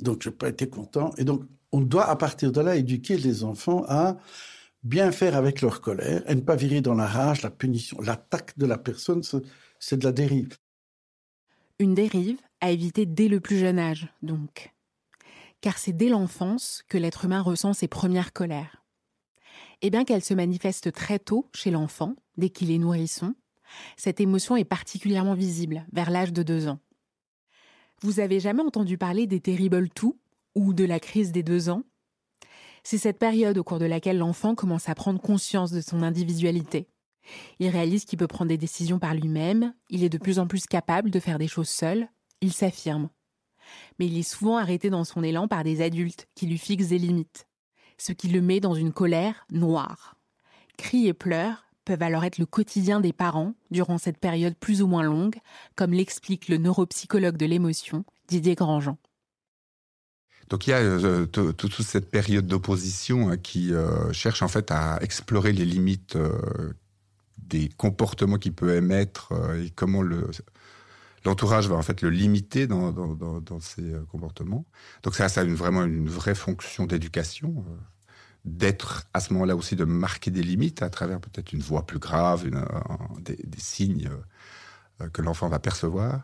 [0.00, 1.12] Donc, je n'ai pas été content.
[1.18, 4.16] Et donc, on doit, à partir de là, éduquer les enfants à
[4.82, 8.00] bien faire avec leur colère et ne pas virer dans la rage, la punition.
[8.00, 9.22] L'attaque de la personne,
[9.78, 10.56] c'est de la dérive.
[11.80, 14.74] Une dérive à éviter dès le plus jeune âge, donc.
[15.62, 18.84] Car c'est dès l'enfance que l'être humain ressent ses premières colères.
[19.80, 23.34] Et bien qu'elle se manifeste très tôt chez l'enfant, dès qu'il est nourrisson,
[23.96, 26.80] cette émotion est particulièrement visible vers l'âge de deux ans.
[28.02, 30.20] Vous avez jamais entendu parler des terrible two
[30.54, 31.84] ou de la crise des deux ans?
[32.84, 36.88] C'est cette période au cours de laquelle l'enfant commence à prendre conscience de son individualité,
[37.58, 40.66] il réalise qu'il peut prendre des décisions par lui-même, il est de plus en plus
[40.66, 42.08] capable de faire des choses seul,
[42.40, 43.08] il s'affirme.
[43.98, 46.98] Mais il est souvent arrêté dans son élan par des adultes qui lui fixent des
[46.98, 47.46] limites,
[47.98, 50.16] ce qui le met dans une colère noire.
[50.76, 54.86] Cris et pleurs peuvent alors être le quotidien des parents durant cette période plus ou
[54.86, 55.36] moins longue,
[55.76, 58.96] comme l'explique le neuropsychologue de l'émotion, Didier Grandjean.
[60.50, 64.70] Donc il y a euh, toute cette période d'opposition hein, qui euh, cherche en fait
[64.72, 66.72] à explorer les limites euh,
[67.50, 70.30] des comportements qu'il peut émettre euh, et comment le
[71.26, 74.64] l'entourage va en fait le limiter dans, dans, dans, euh, comportements.
[75.02, 77.76] Donc ça, ça a une, vraiment une vraie fonction d'éducation, euh,
[78.46, 81.98] d'être à ce moment-là aussi de marquer des limites à travers peut-être une voix plus
[81.98, 82.48] grave,
[83.18, 84.08] des, signes
[85.12, 86.22] que l'enfant va percevoir.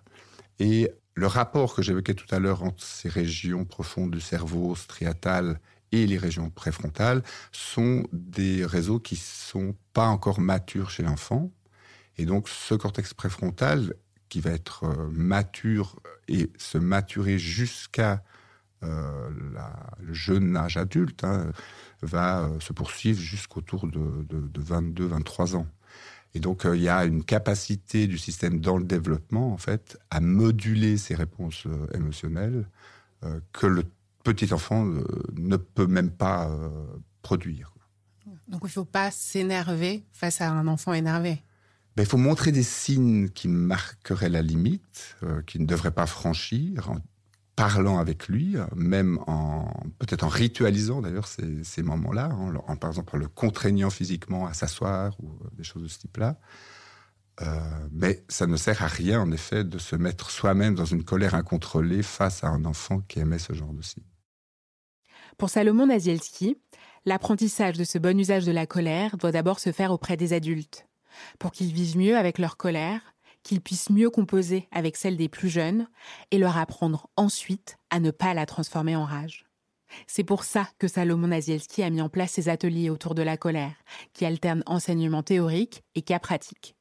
[0.60, 5.60] Et le rapport que j'évoquais tout à l'heure entre ces régions profondes du cerveau, striatales
[5.92, 7.22] et les régions préfrontales
[7.52, 11.50] sont des réseaux qui sont pas encore matures chez l'enfant.
[12.18, 13.94] Et donc, ce cortex préfrontal,
[14.28, 18.24] qui va être euh, mature et se maturer jusqu'à
[18.82, 19.30] euh,
[20.00, 21.52] le jeune âge adulte, hein,
[22.02, 25.66] va euh, se poursuivre jusqu'autour de, de, 22-23 ans.
[26.34, 30.20] Et donc, il y a une capacité du système dans le développement, en fait, à
[30.20, 32.68] moduler ces réponses émotionnelles
[33.52, 33.84] que le
[34.32, 35.04] petit enfant euh,
[35.36, 36.68] ne peut même pas euh,
[37.22, 37.72] produire.
[38.48, 41.42] Donc il ne faut pas s'énerver face à un enfant énervé.
[41.96, 46.06] Ben, il faut montrer des signes qui marqueraient la limite, euh, qui ne devrait pas
[46.06, 46.98] franchir, en
[47.56, 52.28] parlant avec lui, même en peut-être en ritualisant d'ailleurs ces, moments-là,
[52.68, 56.38] en, par exemple en le contraignant physiquement à s'asseoir ou des choses de ce type-là.
[57.92, 61.34] mais ça ne sert à rien, en effet, de se mettre soi-même dans une colère
[61.34, 64.04] incontrôlée face à un enfant qui aimait ce genre de signes.
[65.38, 66.56] Pour Salomon Nazielski,
[67.04, 70.86] l'apprentissage de ce bon usage de la colère doit d'abord se faire auprès des adultes,
[71.38, 73.02] pour qu'ils vivent mieux avec leur colère,
[73.42, 75.88] qu'ils puissent mieux composer avec celle des plus jeunes,
[76.30, 79.44] et leur apprendre ensuite à ne pas la transformer en rage.
[80.06, 83.36] C'est pour ça que Salomon Nazielski a mis en place ses ateliers autour de la
[83.36, 83.74] colère,
[84.14, 86.76] qui alternent enseignement théorique et cas pratique.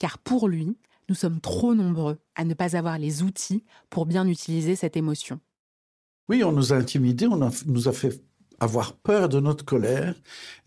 [0.00, 0.76] Car pour lui,
[1.08, 5.40] nous sommes trop nombreux à ne pas avoir les outils pour bien utiliser cette émotion.
[6.28, 8.20] Oui, on nous a intimidés, on nous a fait
[8.58, 10.14] avoir peur de notre colère.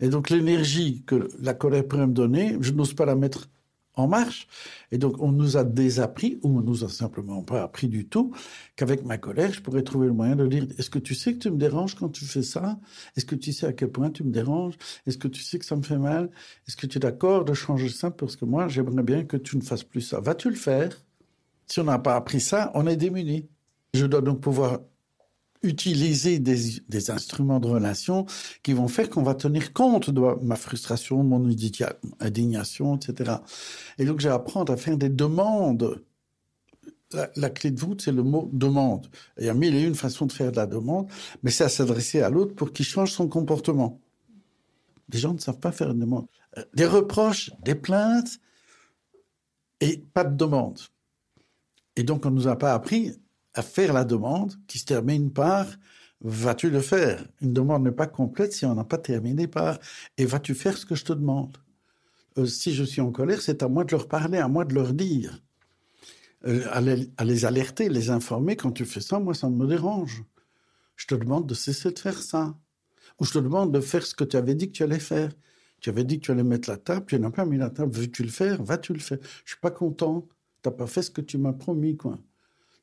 [0.00, 3.48] Et donc l'énergie que la colère pourrait me donner, je n'ose pas la mettre
[3.94, 4.46] en marche.
[4.92, 8.32] Et donc, on nous a désappris, ou on nous a simplement pas appris du tout,
[8.76, 11.38] qu'avec ma colère, je pourrais trouver le moyen de dire Est-ce que tu sais que
[11.38, 12.78] tu me déranges quand tu fais ça?
[13.16, 14.74] Est-ce que tu sais à quel point tu me déranges?
[15.06, 16.30] Est-ce que tu sais que ça me fait mal?
[16.66, 18.10] Est-ce que tu es d'accord de changer ça?
[18.10, 20.20] Parce que moi, j'aimerais bien que tu ne fasses plus ça.
[20.20, 20.90] Vas-tu le faire?
[21.66, 23.48] Si on n'a pas appris ça, on est démuni.
[23.94, 24.80] Je dois donc pouvoir
[25.62, 28.26] utiliser des, instruments de relation
[28.62, 31.44] qui vont faire qu'on va tenir compte de ma frustration, mon
[32.20, 33.36] indignation, etc.
[33.98, 36.02] Et donc, j'ai apprendre à faire des demandes.
[37.34, 39.08] La, clé de voûte, c'est le mot demande.
[39.38, 41.10] Il y a mille et une façons de faire de la demande,
[41.42, 44.00] mais c'est à s'adresser à l'autre pour qu'il change son comportement.
[45.12, 46.26] Les gens ne savent pas faire une demande.
[46.56, 48.38] Euh, des reproches, des plaintes,
[49.80, 50.78] et pas de demande.
[51.96, 53.12] Et donc, on ne nous a pas appris
[53.54, 55.66] à faire la demande qui se termine par
[56.20, 57.24] vas-tu le faire?
[57.40, 59.78] Une demande n'est pas complète si on n'a pas terminé par
[60.18, 61.56] et vas-tu faire ce que je te demande?
[62.38, 64.74] Euh, Si je suis en colère, c'est à moi de leur parler, à moi de
[64.74, 65.42] leur dire,
[66.46, 66.80] euh, à,
[67.24, 68.56] les, alerter, les informer.
[68.56, 70.24] Quand tu fais ça, moi, ça me dérange.
[70.96, 72.56] Je te demande de cesser de faire ça.
[73.20, 75.32] Ou je te demande de faire ce que tu avais dit que tu allais faire.
[75.80, 77.92] Tu avais dit que tu allais mettre la table, tu n'as pas mis la table.
[77.94, 78.62] Veux-tu le faire?
[78.62, 79.18] Vas-tu le faire?
[79.44, 80.28] Je suis pas content.
[80.62, 82.18] Tu n'as pas fait ce que tu m'as promis, quoi.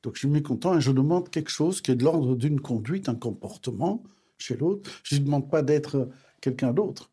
[0.03, 3.09] Donc je suis mécontent et je demande quelque chose qui est de l'ordre d'une conduite,
[3.09, 4.03] un comportement
[4.37, 4.89] chez l'autre.
[5.03, 6.09] Je ne demande pas d'être
[6.41, 7.11] quelqu'un d'autre.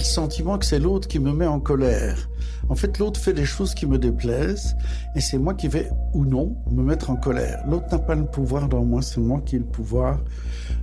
[0.00, 2.28] Le sentiment que c'est l'autre qui me met en colère.
[2.68, 4.76] En fait, l'autre fait des choses qui me déplaisent
[5.14, 7.62] et c'est moi qui vais ou non me mettre en colère.
[7.68, 10.20] L'autre n'a pas le pouvoir dans moi, c'est moi qui ai le pouvoir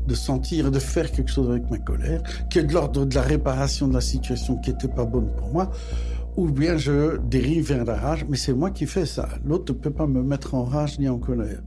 [0.08, 3.16] de sentir et de faire quelque chose avec ma colère, qui est de l'ordre de
[3.16, 5.72] la réparation de la situation qui n'était pas bonne pour moi,
[6.36, 9.28] ou bien je dérive vers la rage, mais c'est moi qui fais ça.
[9.44, 11.62] L'autre ne peut pas me mettre en rage ni en colère.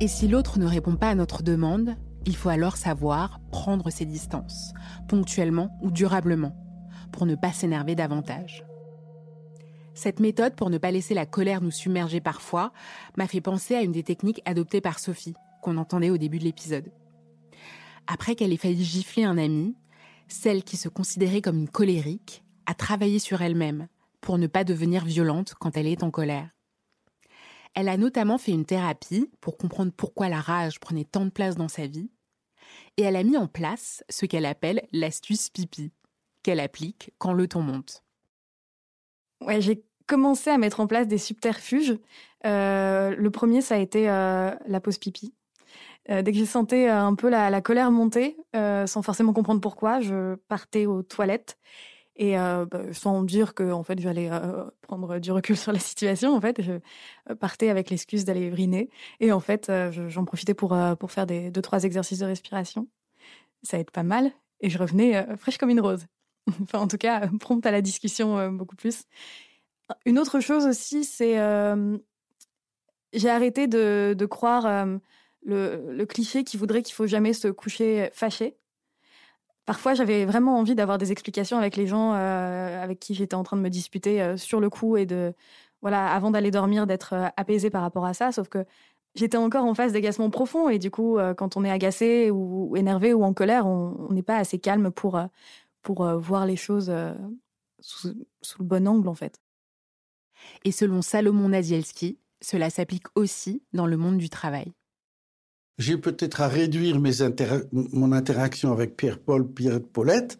[0.00, 4.06] Et si l'autre ne répond pas à notre demande, il faut alors savoir prendre ses
[4.06, 4.72] distances,
[5.08, 6.56] ponctuellement ou durablement,
[7.12, 8.64] pour ne pas s'énerver davantage.
[9.94, 12.72] Cette méthode, pour ne pas laisser la colère nous submerger parfois,
[13.16, 16.44] m'a fait penser à une des techniques adoptées par Sophie, qu'on entendait au début de
[16.44, 16.90] l'épisode.
[18.06, 19.76] Après qu'elle ait failli gifler un ami,
[20.28, 23.88] celle qui se considérait comme une colérique a travaillé sur elle-même
[24.20, 26.50] pour ne pas devenir violente quand elle est en colère.
[27.74, 31.56] Elle a notamment fait une thérapie pour comprendre pourquoi la rage prenait tant de place
[31.56, 32.10] dans sa vie
[32.96, 35.92] et elle a mis en place ce qu'elle appelle l'astuce pipi,
[36.42, 38.02] qu'elle applique quand le ton monte.
[39.40, 41.98] Ouais, j'ai commencé à mettre en place des subterfuges.
[42.46, 45.34] Euh, le premier, ça a été euh, la pause pipi.
[46.10, 50.34] Euh, dès que j'ai senti un peu la, colère monter, sans forcément comprendre pourquoi, je
[50.48, 51.58] partais aux toilettes
[52.16, 54.30] et bah, sans dire que en fait j'allais
[54.82, 58.88] prendre du recul sur la situation en fait je partais avec l'excuse d'aller vriner
[59.20, 59.70] et en fait
[60.08, 62.88] j'en profitais pour pour faire des deux trois exercices de respiration.
[63.62, 64.30] Ça aide pas mal.
[64.60, 66.06] Et je revenais fraîche comme une rose.
[66.62, 69.04] Enfin en tout cas prompte à la discussion beaucoup plus.
[70.06, 71.34] Une autre chose aussi c'est
[73.12, 74.86] j'ai arrêté de, de croire
[75.44, 78.56] le, le, cliché qui voudrait qu'il faut jamais se coucher fâché
[79.66, 83.42] Parfois, j'avais vraiment envie d'avoir des explications avec les gens euh, avec qui j'étais en
[83.42, 85.32] train de me disputer euh, sur le coup et de,
[85.80, 88.30] voilà, avant d'aller dormir, d'être euh, apaisé par rapport à ça.
[88.30, 88.66] Sauf que
[89.14, 93.14] j'étais encore en phase d'agacement profond et du coup, quand on est agacé ou énervé
[93.14, 95.20] ou en colère, on n'est pas assez calme pour,
[95.82, 96.92] pour voir les choses
[97.78, 99.40] sous, sous, le bon angle, en fait.
[100.64, 104.72] Et selon Salomon Nazielski, cela s'applique aussi dans le monde du travail.
[105.78, 107.00] J'ai peut-être à réduire
[107.72, 110.38] mon interaction avec Pierre-Paul, Pierre-Paulette,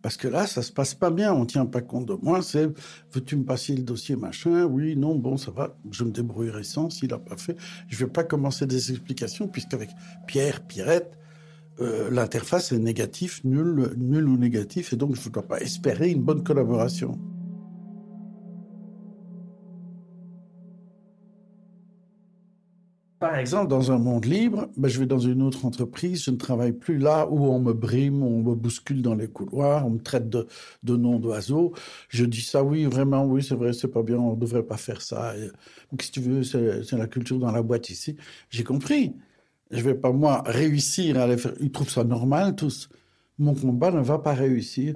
[0.00, 2.40] parce que là, ça se passe pas bien, on tient pas compte de moi.
[2.40, 2.66] C'est,
[3.12, 4.64] veux-tu me passer le dossier, machin?
[4.64, 7.56] Oui, non, bon, ça va, je me débrouillerai sans s'il a pas fait.
[7.88, 9.90] Je vais pas commencer des explications, puisqu'avec
[10.26, 11.18] Pierre, Pierrette,
[11.80, 16.08] euh, l'interface est négatif, nul, nul ou négatif, et donc je ne dois pas espérer
[16.10, 17.18] une bonne collaboration.
[23.20, 26.36] Par exemple, dans un monde libre, ben, je vais dans une autre entreprise, je ne
[26.38, 29.98] travaille plus là où on me brime, on me bouscule dans les couloirs, on me
[29.98, 30.46] traite de,
[30.84, 31.74] de nom d'oiseau.
[32.08, 34.78] Je dis ça, oui, vraiment, oui, c'est vrai, c'est pas bien, on ne devrait pas
[34.78, 35.34] faire ça.
[35.98, 38.16] Qu'est-ce que tu veux, c'est la culture dans la boîte ici.
[38.48, 39.14] J'ai compris.
[39.70, 41.52] Je vais pas, moi, réussir à les faire.
[41.60, 42.88] Ils trouvent ça normal, tous.
[43.38, 44.94] Mon combat ne va pas réussir.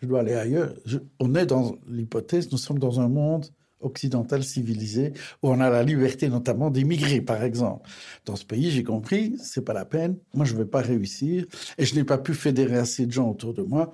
[0.00, 0.74] Je dois aller ailleurs.
[1.20, 3.46] on est dans l'hypothèse, nous sommes dans un monde
[3.80, 5.12] occidentale civilisée
[5.42, 7.88] où on a la liberté notamment d'émigrer, par exemple.
[8.24, 10.18] Dans ce pays, j'ai compris, c'est pas la peine.
[10.34, 11.46] Moi, je vais pas réussir
[11.78, 13.92] et je n'ai pas pu fédérer assez de gens autour de moi.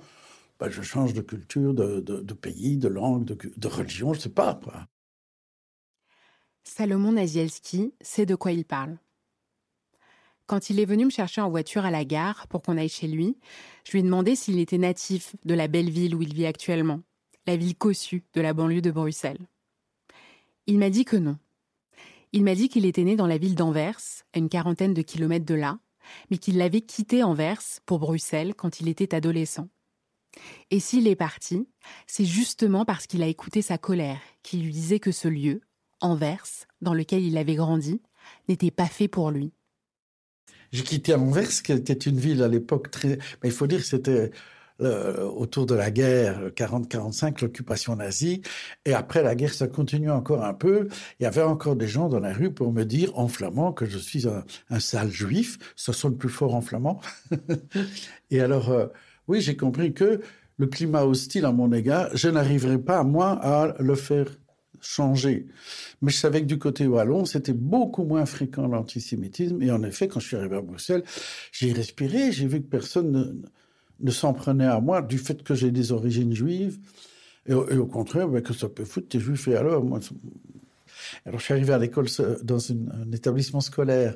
[0.59, 4.59] ben, je change de culture, de, pays, de langue, de, religion, je sais pas.
[4.63, 4.87] Quoi.
[6.63, 8.97] Salomon Nazielski sait de quoi il parle.
[10.45, 13.07] Quand il est venu me chercher en voiture à la gare pour qu'on aille chez
[13.07, 13.37] lui,
[13.85, 17.01] je lui ai demandé s'il était natif de la belle ville où il vit actuellement,
[17.47, 19.47] la ville cossue de la banlieue de Bruxelles.
[20.67, 21.37] Il m'a dit que non.
[22.31, 23.99] Il m'a dit qu'il était né dans la ville d'Anvers,
[24.33, 25.79] à une quarantaine de kilomètres de là,
[26.31, 29.69] mais qu'il l'avait quitté Anvers pour Bruxelles quand il était adolescent.
[30.71, 31.67] Et s'il est parti,
[32.07, 35.61] c'est justement parce qu'il a écouté sa colère qui lui disait que ce lieu,
[36.01, 38.01] Anvers, dans lequel il avait grandi,
[38.49, 39.53] n'était pas fait pour lui.
[40.71, 43.19] J'ai quitté Anvers, qui était une ville à l'époque très...
[43.41, 44.31] Mais il faut dire que c'était
[44.85, 48.41] euh, autour de la guerre 40-45, l'occupation nazie.
[48.85, 50.87] Et après la guerre, ça continue encore un peu.
[51.19, 53.85] Il y avait encore des gens dans la rue pour me dire en flamand que
[53.85, 55.57] je suis un, sale juif.
[55.75, 56.99] Ça sonne plus fort en flamand.
[58.31, 58.87] et alors, euh,
[59.27, 60.21] oui, j'ai compris que
[60.57, 64.27] le climat hostile à mon égard, je n'arriverai pas, moi, à le faire
[64.83, 65.47] changer.
[66.01, 69.61] Mais je savais que du côté wallon, c'était beaucoup moins fréquent l'antisémitisme.
[69.61, 71.03] Et en effet, quand je suis arrivé à Bruxelles,
[71.51, 73.33] j'ai respiré, j'ai vu que personne ne,
[73.99, 76.79] ne s'en prenait à moi du fait que j'ai des origines juives.
[77.45, 79.99] Et, au contraire, ben, que ça peut foutre, t'es juif et alors moi,
[81.25, 82.07] Alors je suis arrivé à l'école
[82.43, 84.15] dans un établissement scolaire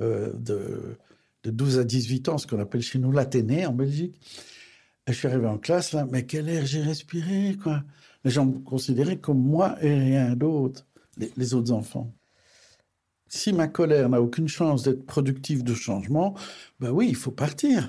[0.00, 0.96] euh, de,
[1.44, 4.20] de 12 à 18 ans, ce qu'on appelle chez nous l'Athénée en Belgique.
[5.06, 7.84] Et je suis arrivé en classe, là, mais quel air j'ai respiré, quoi.
[8.24, 10.84] Les gens me considéraient comme moi et rien d'autre,
[11.16, 12.12] les, autres enfants.
[13.28, 16.34] Si ma colère n'a aucune chance d'être productive de changement,
[16.80, 17.88] ben oui, il faut partir.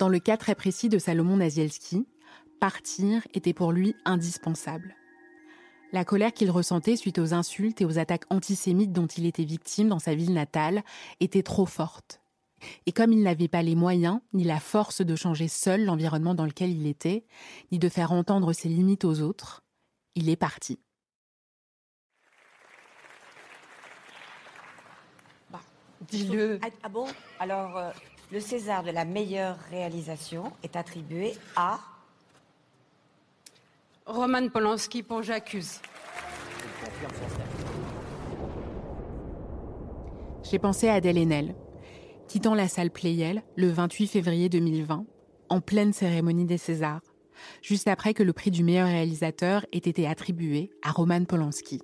[0.00, 2.08] Dans le cas très précis de Salomon Nazielski,
[2.58, 4.96] partir était pour lui indispensable.
[5.92, 9.90] La colère qu'il ressentait suite aux insultes et aux attaques antisémites dont il était victime
[9.90, 10.84] dans sa ville natale
[11.20, 12.22] était trop forte.
[12.86, 16.46] Et comme il n'avait pas les moyens ni la force de changer seul l'environnement dans
[16.46, 17.26] lequel il était,
[17.70, 19.64] ni de faire entendre ses limites aux autres,
[20.14, 20.78] il est parti.
[25.50, 25.60] Bah,
[26.08, 26.58] dis-le.
[26.62, 27.06] Ah, ah, bon?
[27.38, 27.90] Alors, euh,
[28.32, 31.80] le César de la meilleure réalisation est attribué à
[34.06, 35.80] Roman Polanski pour J'accuse.
[40.44, 41.54] J'ai pensé à Adèle Haenel,
[42.28, 45.04] quittant la salle Playel le 28 février 2020,
[45.48, 47.02] en pleine cérémonie des Césars,
[47.62, 51.80] juste après que le prix du meilleur réalisateur ait été attribué à Roman Polanski.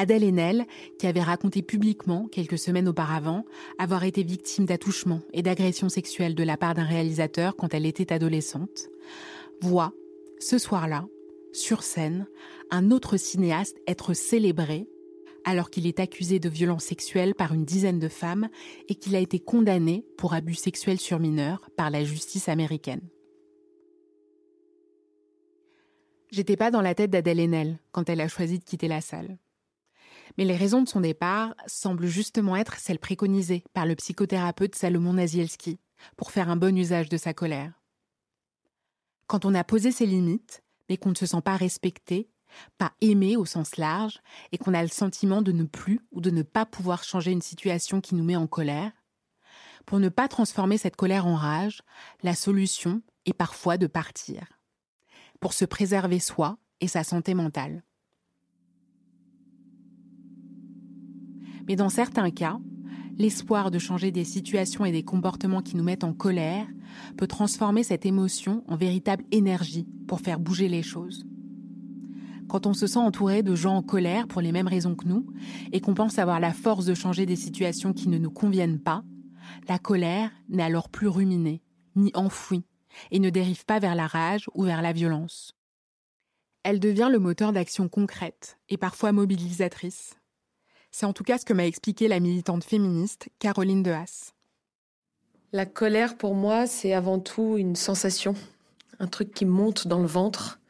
[0.00, 0.66] Adèle Haenel,
[0.98, 3.44] qui avait raconté publiquement, quelques semaines auparavant,
[3.78, 8.10] avoir été victime d'attouchements et d'agressions sexuelles de la part d'un réalisateur quand elle était
[8.10, 8.88] adolescente,
[9.60, 9.92] voit
[10.38, 11.06] ce soir-là,
[11.52, 12.26] sur scène,
[12.70, 14.88] un autre cinéaste être célébré
[15.44, 18.48] alors qu'il est accusé de violences sexuelles par une dizaine de femmes
[18.88, 23.06] et qu'il a été condamné pour abus sexuels sur mineurs par la justice américaine.
[26.30, 29.36] J'étais pas dans la tête d'Adèle Haenel quand elle a choisi de quitter la salle.
[30.38, 35.14] Mais les raisons de son départ semblent justement être celles préconisées par le psychothérapeute Salomon
[35.14, 35.78] Nazielski
[36.16, 37.72] pour faire un bon usage de sa colère.
[39.26, 42.30] Quand on a posé ses limites, mais qu'on ne se sent pas respecté,
[42.78, 44.20] pas aimé au sens large,
[44.52, 47.42] et qu'on a le sentiment de ne plus ou de ne pas pouvoir changer une
[47.42, 48.92] situation qui nous met en colère,
[49.86, 51.82] pour ne pas transformer cette colère en rage,
[52.22, 54.46] la solution est parfois de partir,
[55.40, 57.82] pour se préserver soi et sa santé mentale.
[61.68, 62.58] Mais dans certains cas,
[63.18, 66.66] l'espoir de changer des situations et des comportements qui nous mettent en colère
[67.16, 71.26] peut transformer cette émotion en véritable énergie pour faire bouger les choses.
[72.48, 75.26] Quand on se sent entouré de gens en colère pour les mêmes raisons que nous
[75.70, 79.04] et qu'on pense avoir la force de changer des situations qui ne nous conviennent pas,
[79.68, 81.62] la colère n'est alors plus ruminée,
[81.94, 82.64] ni enfouie,
[83.10, 85.54] et ne dérive pas vers la rage ou vers la violence.
[86.62, 90.19] Elle devient le moteur d'action concrète et parfois mobilisatrice
[90.90, 94.32] c'est en tout cas ce que m'a expliqué la militante féministe Caroline de Haas.
[95.52, 98.34] La colère, pour moi, c'est avant tout une sensation,
[99.00, 100.60] un truc qui monte dans le ventre.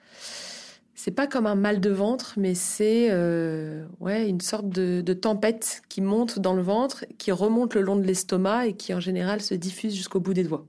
[0.94, 5.12] C'est pas comme un mal de ventre, mais c'est euh, ouais, une sorte de, de,
[5.12, 9.00] tempête qui monte dans le ventre, qui remonte le long de l'estomac et qui en
[9.00, 10.66] général se diffuse jusqu'au bout des doigts.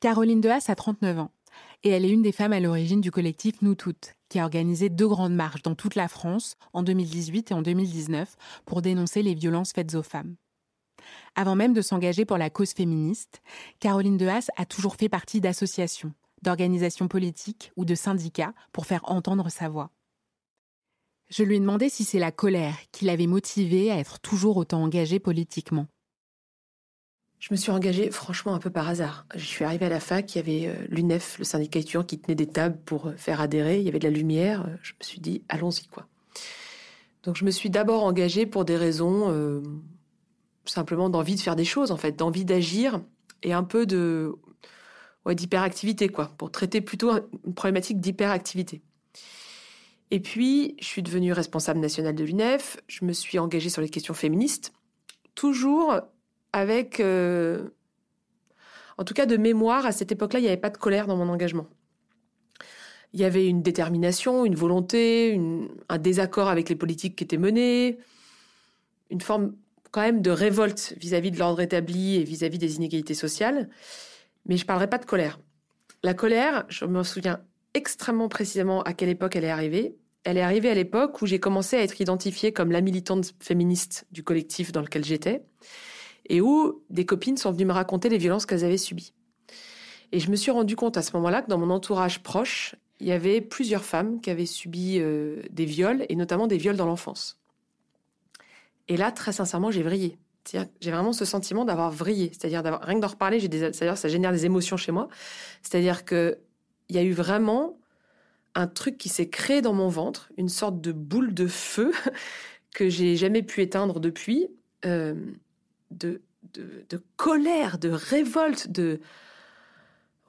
[0.00, 1.30] Caroline de Haas a 39 ans
[1.84, 4.88] et elle est une des femmes à l'origine du collectif Nous Toutes, qui a organisé
[4.88, 9.34] deux grandes marches dans toute la France en 2018 et en 2019 pour dénoncer les
[9.34, 10.36] violences faites aux femmes.
[11.34, 13.42] Avant même de s'engager pour la cause féministe,
[13.80, 16.12] Caroline de Haas a toujours fait partie d'associations,
[16.42, 19.90] d'organisations politiques ou de syndicats pour faire entendre sa voix.
[21.30, 24.82] Je lui ai demandé si c'est la colère qui l'avait motivé à être toujours autant
[24.82, 25.86] engagé politiquement.
[27.44, 29.26] Je me suis engagée franchement un peu par hasard.
[29.34, 32.18] Je suis arrivée à la fac, il y avait euh, l'UNEF, le syndicat étudiant, qui
[32.18, 33.80] tenait des tables pour euh, faire adhérer.
[33.80, 34.66] Il y avait de la lumière.
[34.80, 36.06] Je me suis dit, allons-y, quoi.
[37.22, 39.60] Donc je me suis d'abord engagée pour des raisons euh,
[40.64, 43.02] simplement d'envie de faire des choses, en fait, d'envie d'agir
[43.42, 44.32] et un peu de
[45.26, 47.12] ouais, d'hyperactivité, quoi, pour traiter plutôt
[47.44, 48.80] une problématique d'hyperactivité.
[50.10, 52.78] Et puis, je suis devenue responsable nationale de l'UNEF.
[52.88, 54.72] Je me suis engagée sur les questions féministes,
[55.34, 56.00] toujours
[56.54, 57.68] avec, euh,
[58.96, 61.16] en tout cas de mémoire, à cette époque-là, il n'y avait pas de colère dans
[61.16, 61.66] mon engagement.
[63.12, 65.40] Il y avait une détermination, une volonté,
[65.88, 67.98] un désaccord avec les politiques qui étaient menées,
[69.10, 69.54] une forme
[69.90, 73.68] quand même de révolte vis-à-vis de l'ordre établi et vis-à-vis des inégalités sociales.
[74.46, 75.40] Mais je ne parlerai pas de colère.
[76.04, 77.40] La colère, je me souviens
[77.74, 79.96] extrêmement précisément à quelle époque elle est arrivée.
[80.22, 84.06] Elle est arrivée à l'époque où j'ai commencé à être identifiée comme la militante féministe
[84.12, 85.42] du collectif dans lequel j'étais
[86.26, 89.12] et où des copines sont venues me raconter les violences qu'elles avaient subies.
[90.12, 93.06] Et je me suis rendu compte à ce moment-là que dans mon entourage proche, il
[93.06, 96.86] y avait plusieurs femmes qui avaient subi euh, des viols, et notamment des viols dans
[96.86, 97.38] l'enfance.
[98.88, 100.18] Et là, très sincèrement, j'ai vrillé.
[100.52, 102.30] J'ai vraiment ce sentiment d'avoir vrillé.
[102.32, 105.08] C'est-à-dire, rien que d'en reparler, des, ça génère des émotions chez moi.
[105.62, 106.36] C'est-à-dire qu'il
[106.90, 107.78] y a eu vraiment
[108.54, 111.92] un truc qui s'est créé dans mon ventre, une sorte de boule de feu
[112.74, 114.48] que j'ai jamais pu éteindre depuis.
[114.84, 115.14] Euh,
[115.94, 116.22] de,
[116.52, 119.00] de, colère, de révolte, de...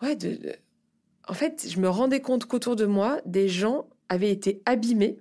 [0.01, 0.39] Ouais, de,
[1.27, 5.19] En fait, je me rendais compte qu'autour de moi, des gens avaient été abîmés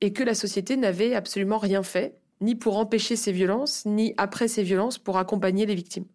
[0.00, 4.48] et que la société n'avait absolument rien fait, ni pour empêcher ces violences, ni après
[4.48, 6.06] ces violences pour accompagner les victimes.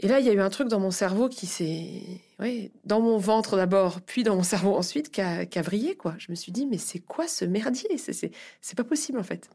[0.00, 2.02] Et là, il y a eu un truc dans mon cerveau qui s'est,
[2.40, 5.96] ouais, dans mon ventre d'abord, puis dans mon cerveau ensuite, qui a, qui a vrillé,
[5.96, 6.14] quoi.
[6.18, 7.96] Je me suis dit, mais c'est quoi ce merdier?
[7.96, 9.48] C'est pas possible, en fait.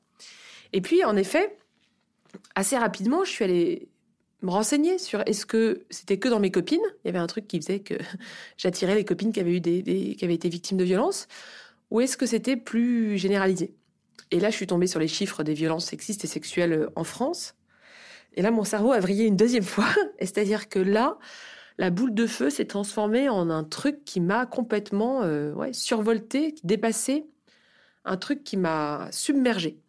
[0.72, 1.58] Et puis, en effet,
[2.56, 3.90] assez rapidement, je suis allée
[4.42, 6.80] me renseigner sur est-ce que c'était que dans mes copines.
[7.04, 7.96] Il y avait un truc qui faisait que
[8.58, 11.28] j'attirais les copines qui avaient, eu des, qui avaient été victimes de violences,
[11.92, 13.74] ou est-ce que c'était plus généralisé?
[14.32, 17.56] Et là, je suis tombée sur les chiffres des violences sexistes et sexuelles en France.
[18.36, 19.88] Et là, mon cerveau a vrillé une deuxième fois.
[20.20, 21.18] C'est-à-dire que là,
[21.80, 26.54] la boule de feu s'est transformée en un truc qui m'a complètement euh, ouais, survolté,
[26.64, 27.26] dépassé,
[28.06, 29.80] un truc qui m'a submergé.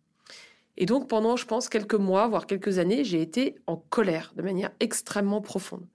[0.80, 4.40] Et donc pendant, je pense, quelques mois, voire quelques années, j'ai été en colère de
[4.40, 5.86] manière extrêmement profonde.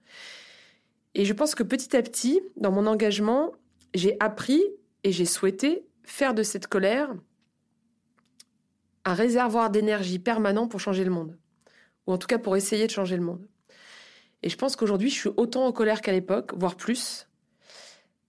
[1.16, 3.52] Et je pense que petit à petit, dans mon engagement,
[3.94, 4.62] j'ai appris
[5.02, 7.12] et j'ai souhaité faire de cette colère
[9.04, 11.36] un réservoir d'énergie permanent pour changer le monde.
[12.06, 13.44] Ou en tout cas pour essayer de changer le monde.
[14.44, 17.28] Et je pense qu'aujourd'hui, je suis autant en colère qu'à l'époque, voire plus.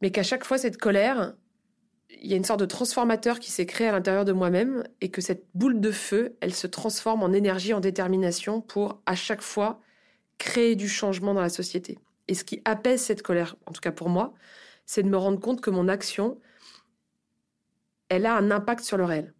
[0.01, 1.35] Mais qu'à chaque fois, cette colère,
[2.21, 5.09] il y a une sorte de transformateur qui s'est créé à l'intérieur de moi-même et
[5.09, 9.41] que cette boule de feu, elle se transforme en énergie, en détermination pour à chaque
[9.41, 9.79] fois
[10.37, 11.99] créer du changement dans la société.
[12.27, 14.33] Et ce qui apaise cette colère, en tout cas pour moi,
[14.85, 16.39] c'est de me rendre compte que mon action,
[18.09, 19.33] elle a un impact sur le réel.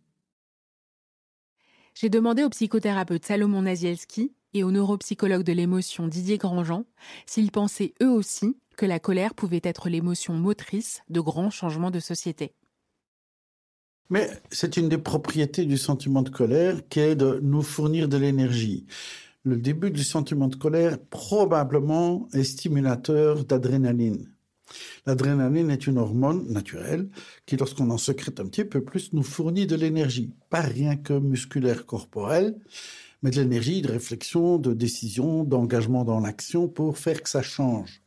[1.93, 6.85] J'ai demandé au psychothérapeute Salomon Nazielski et au neuropsychologue de l'émotion Didier Grandjean
[7.25, 11.99] s'ils pensaient eux aussi que la colère pouvait être l'émotion motrice de grands changements de
[11.99, 12.53] société.
[14.09, 18.17] Mais c'est une des propriétés du sentiment de colère qui est de nous fournir de
[18.17, 18.85] l'énergie.
[19.43, 24.31] Le début du sentiment de colère probablement est stimulateur d'adrénaline.
[25.05, 27.09] L'adrénaline est une hormone naturelle
[27.45, 30.33] qui, lorsqu'on en sécrète un petit peu plus, nous fournit de l'énergie.
[30.49, 32.55] Pas rien que musculaire corporelle,
[33.21, 38.01] mais de l'énergie de réflexion, de décision, d'engagement dans l'action pour faire que ça change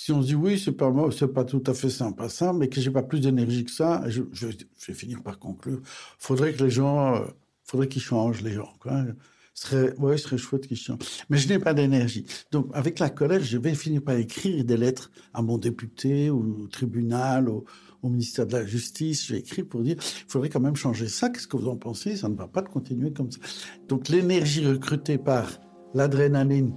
[0.00, 2.68] si on se dit oui, c'est pas c'est pas tout à fait sympa ça, mais
[2.70, 5.82] que j'ai pas plus d'énergie que ça, je, vais finir par conclure.
[6.18, 7.26] Faudrait que les gens, euh,
[7.64, 8.72] faudrait qu'ils changent les gens.
[8.80, 9.04] Quoi.
[9.52, 11.00] Serait, ouais, serait chouette qu'ils changent.
[11.28, 12.24] Mais je n'ai pas d'énergie.
[12.50, 16.66] Donc, avec la colère, je vais finir par écrire des lettres à mon député, au,
[16.72, 17.66] tribunal, au,
[18.02, 19.26] au, ministère de la Justice.
[19.26, 21.28] J'ai écrit pour dire, il faudrait quand même changer ça.
[21.28, 22.16] Qu'est-ce que vous en pensez?
[22.16, 23.40] Ça ne va pas de continuer comme ça.
[23.86, 25.60] Donc, l'énergie recrutée par
[25.92, 26.72] l'adrénaline,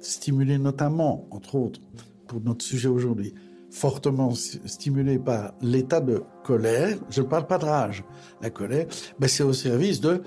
[0.00, 1.80] stimulée notamment, entre autres,
[2.26, 3.34] pour notre sujet aujourd'hui,
[3.70, 8.04] fortement stimulé par l'état de colère, je ne parle pas de rage,
[8.40, 8.86] la colère,
[9.18, 10.22] ben c'est au service de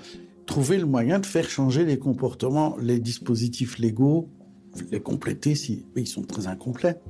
[0.46, 4.28] trouver le moyen de faire changer les comportements, les dispositifs légaux,
[4.90, 7.00] les compléter si ils sont très incomplets.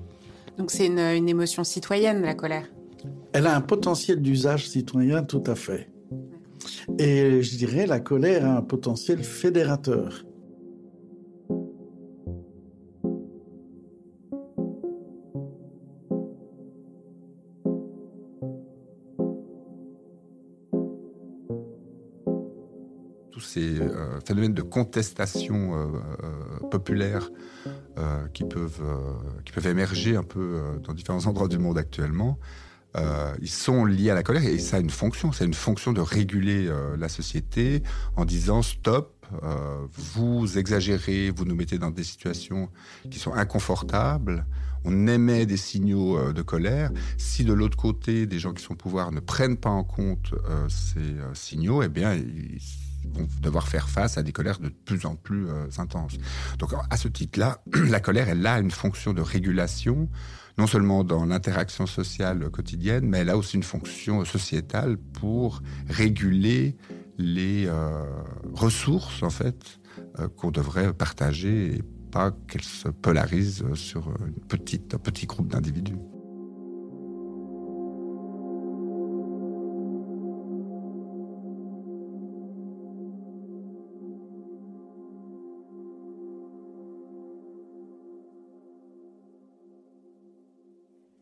[0.59, 2.71] Donc c'est une, une émotion citoyenne, la colère
[3.33, 5.91] Elle a un potentiel d'usage citoyen tout à fait.
[6.99, 10.25] Et je dirais la colère a un potentiel fédérateur.
[23.41, 23.81] Tous ces
[24.27, 25.91] phénomènes de contestation
[26.71, 27.31] populaire
[28.35, 28.83] qui, peuvent,
[29.45, 32.39] qui peuvent émerger un peu dans différents endroits du monde actuellement,
[32.97, 35.33] euh, ils sont liés à la colère et ça a une fonction.
[35.33, 37.83] C'est une fonction de réguler euh, la société
[38.17, 42.69] en disant stop, euh, vous exagérez, vous nous mettez dans des situations
[43.11, 44.45] qui sont inconfortables.
[44.85, 46.91] On émet des signaux de colère.
[47.19, 50.35] Si de l'autre côté, des gens qui sont au pouvoir ne prennent pas en compte
[50.69, 52.59] ces signaux, eh bien, ils
[53.13, 55.49] vont devoir faire face à des colères de plus en plus
[55.79, 56.17] intenses.
[56.59, 60.09] Donc, à ce titre-là, la colère, elle a une fonction de régulation
[60.59, 66.77] non seulement dans l'interaction sociale quotidienne, mais elle a aussi une fonction sociétale pour réguler
[67.17, 68.05] les euh,
[68.53, 69.81] ressources en fait
[70.19, 75.49] euh, qu'on devrait partager et pas qu'elles se polarisent sur une petite, un petit groupe
[75.49, 75.97] d'individus.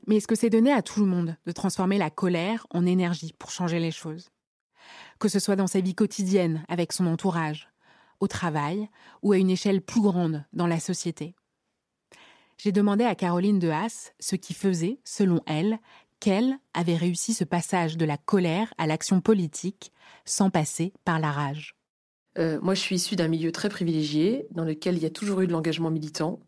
[0.08, 3.34] Mais est-ce que c'est donné à tout le monde de transformer la colère en énergie
[3.38, 4.30] pour changer les choses?
[5.18, 7.68] Que ce soit dans sa vie quotidienne, avec son entourage,
[8.18, 8.88] au travail
[9.22, 11.34] ou à une échelle plus grande dans la société?
[12.56, 15.78] J'ai demandé à Caroline de Haas ce qui faisait, selon elle,
[16.20, 19.92] qu'elle avait réussi ce passage de la colère à l'action politique
[20.24, 21.76] sans passer par la rage.
[22.38, 25.42] Euh, moi, je suis issue d'un milieu très privilégié dans lequel il y a toujours
[25.42, 26.40] eu de l'engagement militant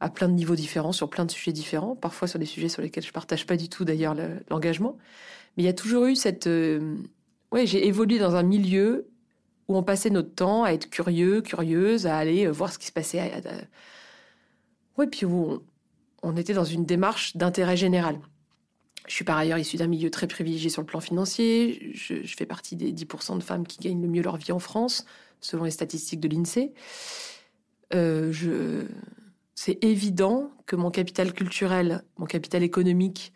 [0.00, 2.82] à plein de niveaux différents, sur plein de sujets différents, parfois sur des sujets sur
[2.82, 4.14] lesquels je partage pas du tout d'ailleurs
[4.50, 4.98] l'engagement.
[5.56, 6.46] Mais il y a toujours eu cette...
[6.46, 6.96] Euh,
[7.50, 9.08] ouais, j'ai évolué dans un milieu
[9.68, 12.86] où on passait notre temps à être curieux, curieuse, à aller euh, voir ce qui
[12.86, 13.20] se passait.
[13.20, 13.40] À,
[14.98, 15.62] Ouais, puis où
[16.22, 18.18] on, était dans une démarche d'intérêt général.
[19.06, 21.92] Je suis par ailleurs issue d'un milieu très privilégié sur le plan financier.
[21.94, 25.04] Je, fais partie des 10% de femmes qui gagnent le mieux leur vie en France,
[25.40, 26.72] selon les statistiques de l'INSEE.
[27.94, 28.86] Euh, je,
[29.56, 33.32] c'est évident que mon capital culturel, mon capital économique,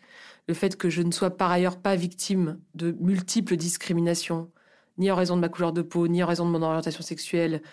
[0.47, 4.51] le fait que je ne sois par ailleurs pas victime de multiples discriminations,
[4.97, 7.63] ni en raison de ma couleur de peau, ni en raison de mon orientation sexuelle,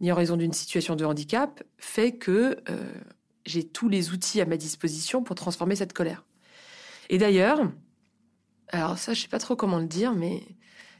[0.00, 2.92] ni en raison d'une situation de handicap, fait que euh,
[3.44, 6.24] j'ai tous les outils à ma disposition pour transformer cette colère.
[7.10, 7.70] Et d'ailleurs,
[8.68, 10.42] alors ça, je sais pas trop comment le dire, mais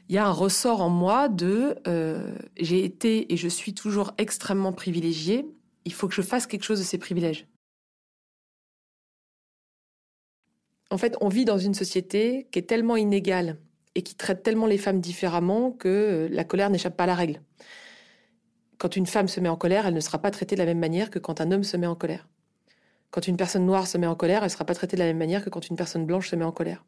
[0.07, 4.11] il y a un ressort en moi de euh, j'ai été et je suis toujours
[4.19, 5.47] extrêmement privilégiée
[5.85, 7.47] il faut que je fasse quelque chose de ces privilèges.
[10.89, 13.57] En fait, on vit dans une société qui est tellement inégale
[13.95, 17.41] et qui traite tellement les femmes différemment que la colère n'échappe pas à la règle.
[18.77, 20.79] Quand une femme se met en colère, elle ne sera pas traitée de la même
[20.79, 22.27] manière que quand un homme se met en colère.
[23.09, 25.07] Quand une personne noire se met en colère, elle ne sera pas traitée de la
[25.07, 26.83] même manière que quand une personne blanche se met en colère.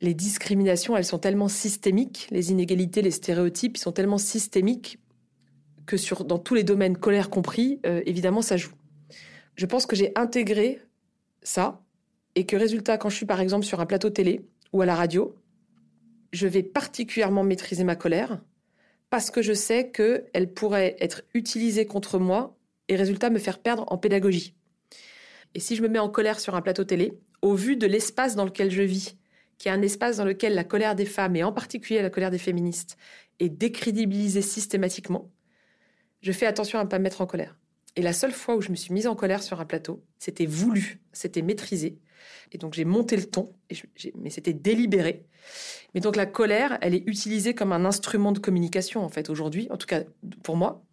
[0.00, 4.98] Les discriminations, elles sont tellement systémiques, les inégalités, les stéréotypes sont tellement systémiques
[5.88, 8.72] que dans tous les domaines, colère compris, euh, évidemment, ça joue.
[9.56, 10.80] Je pense que j'ai intégré
[11.42, 11.82] ça
[12.34, 14.94] et que résultat, quand je suis par exemple sur un plateau télé ou à la
[14.94, 15.34] radio,
[16.32, 18.40] je vais particulièrement maîtriser ma colère
[19.10, 22.56] parce que je sais qu'elle pourrait être utilisée contre moi
[22.88, 24.54] et résultat me faire perdre en pédagogie.
[25.54, 28.36] Et si je me mets en colère sur un plateau télé, au vu de l'espace
[28.36, 29.16] dans lequel je vis,
[29.56, 32.30] qui est un espace dans lequel la colère des femmes, et en particulier la colère
[32.30, 32.98] des féministes,
[33.40, 35.30] est décrédibilisée systématiquement,
[36.20, 37.56] je fais attention à ne pas me mettre en colère.
[37.96, 40.46] Et la seule fois où je me suis mise en colère sur un plateau, c'était
[40.46, 41.98] voulu, c'était maîtrisé.
[42.52, 43.52] Et donc j'ai monté le ton,
[44.14, 45.26] mais c'était délibéré.
[45.94, 49.68] Mais donc la colère, elle est utilisée comme un instrument de communication en fait aujourd'hui,
[49.70, 50.02] en tout cas
[50.42, 50.84] pour moi.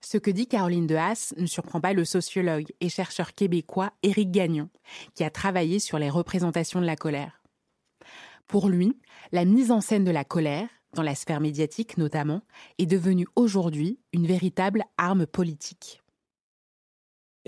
[0.00, 4.30] Ce que dit Caroline de Haas ne surprend pas le sociologue et chercheur québécois Éric
[4.30, 4.68] Gagnon,
[5.14, 7.42] qui a travaillé sur les représentations de la colère.
[8.46, 8.96] Pour lui,
[9.32, 12.42] la mise en scène de la colère dans la sphère médiatique notamment,
[12.78, 16.02] est devenue aujourd'hui une véritable arme politique.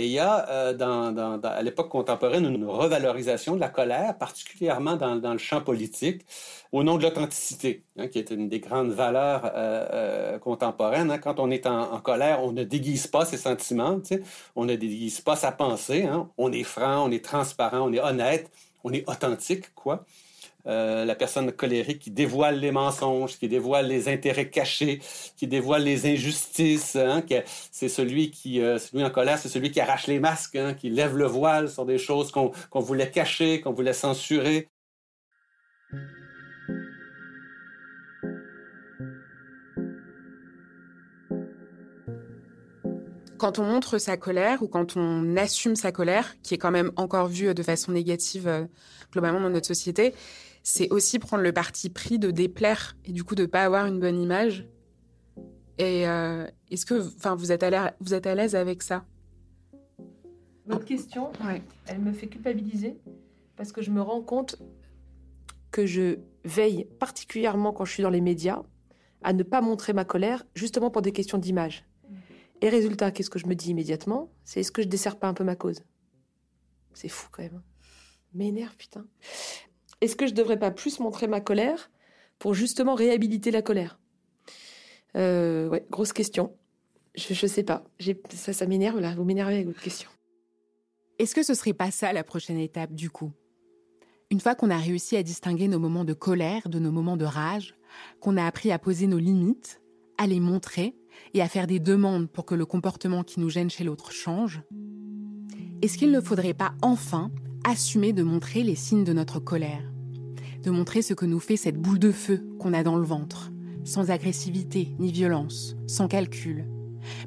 [0.01, 5.33] Et il y a, euh, à l'époque contemporaine, une revalorisation de la colère, particulièrement dans,
[5.33, 6.25] le champ politique,
[6.73, 11.11] au nom de l'authenticité, hein, qui est une des grandes valeurs euh, euh, contemporaines.
[11.11, 11.19] Hein.
[11.19, 14.01] Quand on est en, colère, on ne déguise pas ses sentiments,
[14.57, 16.31] on ne déguise pas sa pensée, hein.
[16.39, 18.51] on est franc, on est transparent, on est honnête,
[18.85, 20.07] on est authentique, quoi.
[20.67, 25.01] Euh, la personne colérique qui dévoile les mensonges, qui dévoile les intérêts cachés,
[25.37, 26.97] qui dévoile les injustices.
[26.97, 27.23] Hein,
[27.71, 30.91] c'est celui qui, euh, celui en colère, c'est celui qui arrache les masques, hein, qui
[30.91, 34.69] lève le voile sur des choses qu'on voulait cacher, qu'on voulait censurer.
[43.41, 46.93] quand on montre sa colère ou quand on assume sa colère, qui est quand même
[46.97, 48.67] encore vue de façon négative euh,
[49.13, 50.15] globalement dans notre société,
[50.63, 54.01] c'est aussi prendre le parti pris de déplaire et du coup de pas avoir une
[54.01, 54.69] bonne image.
[55.79, 59.07] Et euh, est-ce que, enfin, vous êtes à l'aise avec ça?
[60.67, 61.33] Votre question,
[61.87, 62.99] elle me fait culpabiliser
[63.57, 64.57] parce que je me rends compte
[65.71, 68.63] que je veille particulièrement quand je suis dans les médias
[69.23, 71.85] à ne pas montrer ma colère, justement pour des questions d'image.
[72.63, 74.31] Et résultat, qu'est-ce que je me dis immédiatement?
[74.45, 75.83] C'est est-ce que je desserre pas un peu ma cause?
[76.93, 77.63] C'est fou quand même.
[78.35, 79.07] M'énerve, putain.
[80.01, 81.91] Est-ce que je devrais pas plus montrer ma colère
[82.39, 83.99] pour justement réhabiliter la colère?
[85.17, 86.57] Euh, grosse question.
[87.15, 87.85] Je, je sais pas.
[88.35, 89.15] Ça, ça m'énerve là.
[89.15, 90.09] Vous m'énervez avec votre question.
[91.19, 93.33] Est-ce que ce serait pas ça la prochaine étape du coup?
[94.31, 97.25] Une fois qu'on a réussi à distinguer nos moments de colère de nos moments de
[97.25, 97.75] rage,
[98.21, 99.83] qu'on a appris à poser nos limites,
[100.19, 100.95] à les montrer
[101.35, 104.63] et à faire des demandes pour que le comportement qui nous gêne chez l'autre change,
[105.83, 107.31] est-ce qu'il ne faudrait pas enfin
[107.65, 109.90] assumer de montrer les signes de notre colère?
[110.63, 113.51] De montrer ce que nous fait cette boule de feu qu'on a dans le ventre,
[113.85, 116.67] sans agressivité ni violence, sans calcul,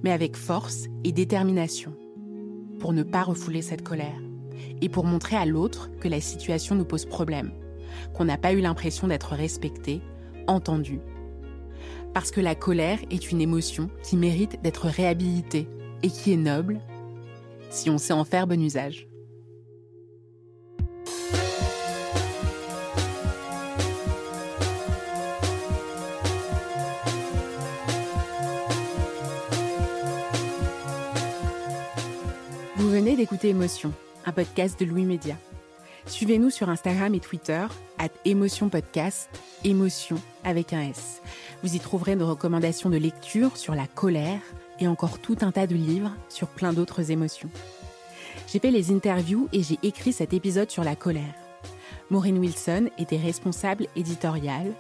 [0.04, 1.96] mais avec force et détermination,
[2.80, 4.22] pour ne pas refouler cette colère.
[4.82, 7.52] Et pour montrer à l'autre que la situation nous pose problème,
[8.14, 10.02] qu'on n'a pas eu l'impression d'être respecté,
[10.48, 11.00] entendu.
[12.14, 15.68] Parce que la colère est une émotion qui mérite d'être réhabilitée
[16.04, 16.82] et qui est noble
[17.72, 19.08] si on sait en faire bon usage.
[32.94, 33.92] Venez d'écouter Émotion,
[34.24, 35.36] un podcast de Louis Média.
[36.06, 37.66] Suivez-nous sur Instagram et Twitter,
[37.98, 39.32] at Émotion Podcast,
[39.64, 41.24] émotion avec un S.
[41.64, 44.42] Vous y trouverez nos recommandations de lecture sur la colère
[44.80, 47.50] et encore tout un tas de livres sur plein d'autres émotions.
[48.48, 51.34] J'ai fait les interviews et j'ai écrit cet épisode sur la colère.
[52.12, 54.72] Maureen Wilson était responsable éditoriale.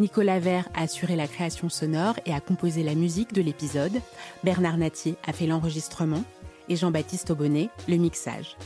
[0.00, 4.00] Nicolas Vert a assuré la création sonore et a composé la musique de l'épisode.
[4.42, 6.24] Bernard Natier a fait l'enregistrement
[6.76, 8.56] Jean-Baptiste Aubonnet le mixage.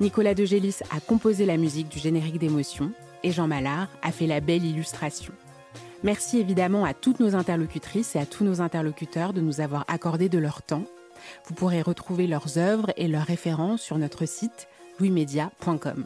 [0.00, 4.26] Nicolas De Gélis a composé la musique du générique d'émotion et Jean Mallard a fait
[4.26, 5.32] la belle illustration.
[6.02, 10.28] Merci évidemment à toutes nos interlocutrices et à tous nos interlocuteurs de nous avoir accordé
[10.28, 10.84] de leur temps.
[11.46, 14.68] Vous pourrez retrouver leurs œuvres et leurs références sur notre site
[14.98, 16.04] louismedia.com.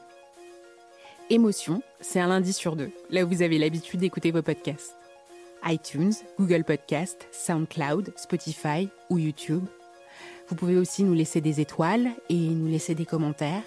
[1.30, 4.94] Émotion, c'est un lundi sur deux, là où vous avez l'habitude d'écouter vos podcasts.
[5.64, 9.64] iTunes, Google Podcast, SoundCloud, Spotify ou YouTube.
[10.48, 13.62] Vous pouvez aussi nous laisser des étoiles et nous laisser des commentaires.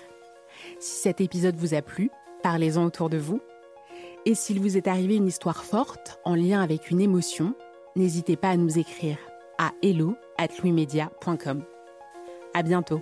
[0.80, 2.09] Si cet épisode vous a plu,
[2.41, 3.41] parlez-en autour de vous
[4.25, 7.53] et s'il vous est arrivé une histoire forte en lien avec une émotion,
[7.95, 9.17] n'hésitez pas à nous écrire
[9.57, 11.63] à hello@louismedia.com.
[12.53, 13.01] À bientôt.